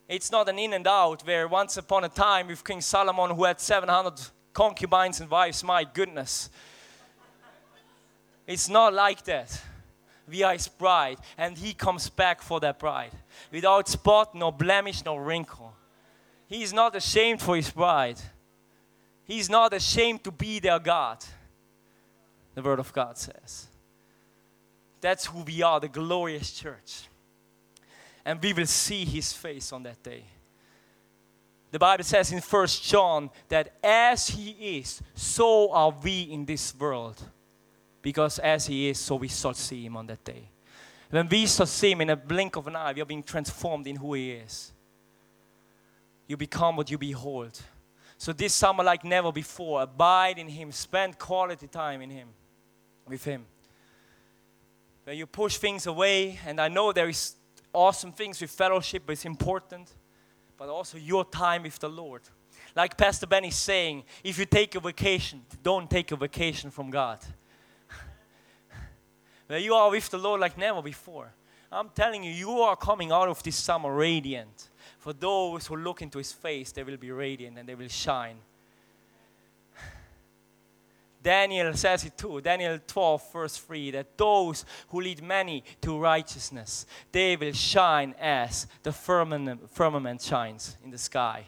[0.09, 3.45] It's not an in and out where once upon a time with King Solomon, who
[3.45, 4.19] had 700
[4.51, 6.49] concubines and wives, my goodness.
[8.45, 9.61] It's not like that.
[10.27, 13.11] We are his bride, and he comes back for that bride
[13.51, 15.73] without spot, no blemish, no wrinkle.
[16.49, 18.19] He is not ashamed for his bride.
[19.23, 21.23] He's not ashamed to be their God.
[22.55, 23.67] The Word of God says.
[24.99, 27.07] That's who we are, the glorious church.
[28.25, 30.23] And we will see his face on that day.
[31.71, 36.73] The Bible says in First John that as he is, so are we in this
[36.75, 37.21] world.
[38.01, 40.49] Because as he is, so we shall see him on that day.
[41.11, 43.85] When we shall see him in a blink of an eye, we are being transformed
[43.85, 44.71] in who he is.
[46.29, 47.61] You become what you behold.
[48.17, 52.29] So this summer, like never before, abide in him, spend quality time in him,
[53.05, 53.45] with him.
[55.03, 57.35] Where you push things away, and I know there is
[57.73, 59.91] awesome things with fellowship, but it's important
[60.59, 62.21] but also your time with the Lord.
[62.75, 66.89] Like Pastor Ben is saying, if you take a vacation, don't take a vacation from
[66.89, 67.19] God.
[69.47, 71.31] Where you are with the Lord like never before.
[71.71, 74.69] I'm telling you, you are coming out of this summer radiant.
[74.99, 78.35] For those who look into His face, they will be radiant and they will shine.
[81.23, 86.85] Daniel says it too, Daniel 12, verse 3, that those who lead many to righteousness,
[87.13, 91.45] they will shine as the firmament, firmament shines in the sky.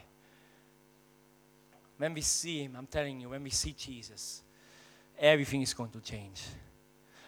[1.98, 4.42] When we see Him, I'm telling you, when we see Jesus,
[5.18, 6.42] everything is going to change.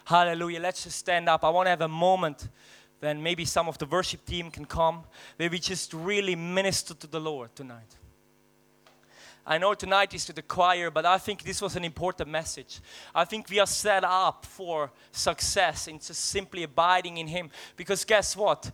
[0.05, 0.59] Hallelujah.
[0.59, 1.43] Let's just stand up.
[1.43, 2.49] I want to have a moment
[3.05, 5.03] when maybe some of the worship team can come,
[5.37, 7.95] where we just really minister to the Lord tonight.
[9.45, 12.79] I know tonight is to the choir, but I think this was an important message.
[13.13, 17.51] I think we are set up for success in just simply abiding in Him.
[17.75, 18.71] Because guess what?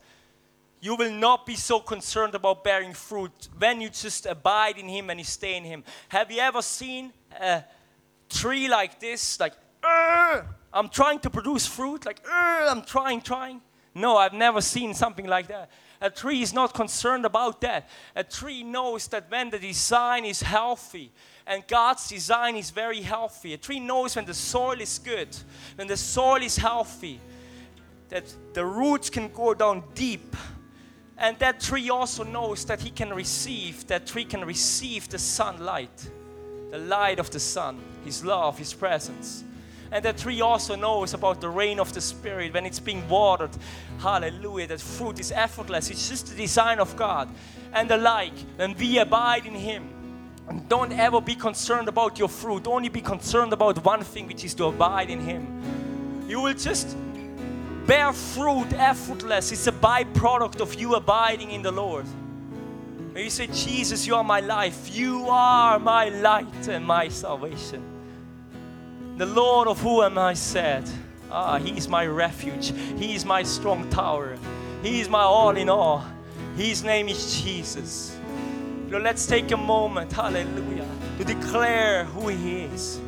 [0.79, 5.09] You will not be so concerned about bearing fruit when you just abide in Him
[5.09, 5.83] and you stay in Him.
[6.07, 7.65] Have you ever seen a
[8.29, 9.41] tree like this?
[9.41, 9.53] Like,
[9.83, 13.59] I'm trying to produce fruit, like, I'm trying, trying.
[13.93, 15.69] No, I've never seen something like that.
[15.99, 17.87] A tree is not concerned about that.
[18.15, 21.11] A tree knows that when the design is healthy,
[21.45, 25.35] and God's design is very healthy, a tree knows when the soil is good,
[25.75, 27.19] when the soil is healthy,
[28.09, 28.23] that
[28.53, 30.35] the roots can go down deep.
[31.17, 36.09] And that tree also knows that he can receive, that tree can receive the sunlight,
[36.71, 39.43] the light of the sun, his love, his presence.
[39.91, 43.51] And that tree also knows about the rain of the Spirit when it's being watered.
[43.99, 44.67] Hallelujah.
[44.67, 45.89] That fruit is effortless.
[45.89, 47.27] It's just the design of God.
[47.73, 49.89] And the like, when we abide in Him.
[50.47, 52.67] And don't ever be concerned about your fruit.
[52.67, 56.25] Only be concerned about one thing, which is to abide in Him.
[56.27, 56.95] You will just
[57.85, 59.51] bear fruit effortless.
[59.51, 62.05] It's a byproduct of you abiding in the Lord.
[63.11, 67.90] When you say, Jesus, you are my life, you are my light and my salvation.
[69.17, 70.89] The Lord of who am I said,
[71.31, 72.73] Ah, He is my refuge.
[72.97, 74.37] He is my strong tower.
[74.83, 76.03] He is my all in all.
[76.57, 78.17] His name is Jesus.
[78.89, 80.87] Lord, let's take a moment, hallelujah,
[81.17, 82.99] to declare who He is.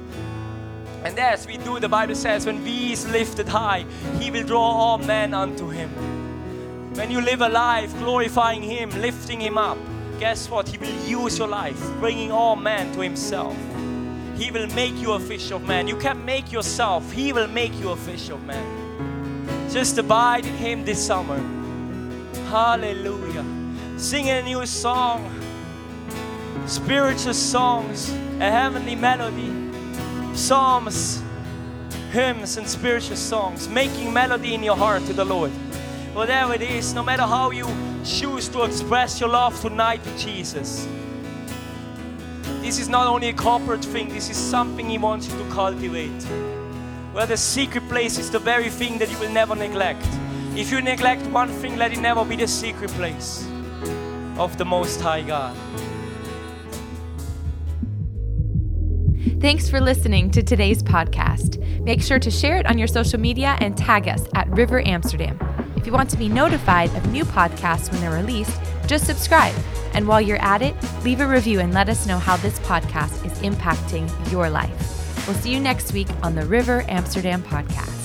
[1.04, 3.86] And as we do, the Bible says, when He is lifted high,
[4.20, 5.89] He will draw all men unto Him.
[6.95, 9.78] When you live a life glorifying Him, lifting Him up,
[10.20, 10.70] guess what?
[10.70, 13.58] He will use your life, bringing all men to Himself.
[14.36, 15.88] He will make you a fish of man.
[15.88, 19.69] You can't make yourself, He will make you a fish of man.
[19.71, 21.39] Just abide in Him this summer.
[22.49, 23.45] Hallelujah.
[23.97, 25.29] Sing a new song,
[26.65, 29.51] spiritual songs, a heavenly melody,
[30.34, 31.22] psalms,
[32.11, 35.51] hymns, and spiritual songs, making melody in your heart to the Lord.
[36.14, 37.68] Whatever it is, no matter how you
[38.05, 40.88] choose to express your love tonight to Jesus.
[42.64, 46.23] This is not only a corporate thing, this is something He wants you to cultivate.
[47.11, 50.07] Where the secret place is the very thing that you will never neglect.
[50.56, 53.45] If you neglect one thing, let it never be the secret place
[54.38, 55.57] of the Most High God.
[59.41, 61.60] Thanks for listening to today's podcast.
[61.81, 65.38] Make sure to share it on your social media and tag us at River Amsterdam.
[65.76, 69.55] If you want to be notified of new podcasts when they're released, Just subscribe.
[69.93, 73.26] And while you're at it, leave a review and let us know how this podcast
[73.26, 75.27] is impacting your life.
[75.27, 78.02] We'll see you next week on the River Amsterdam podcast.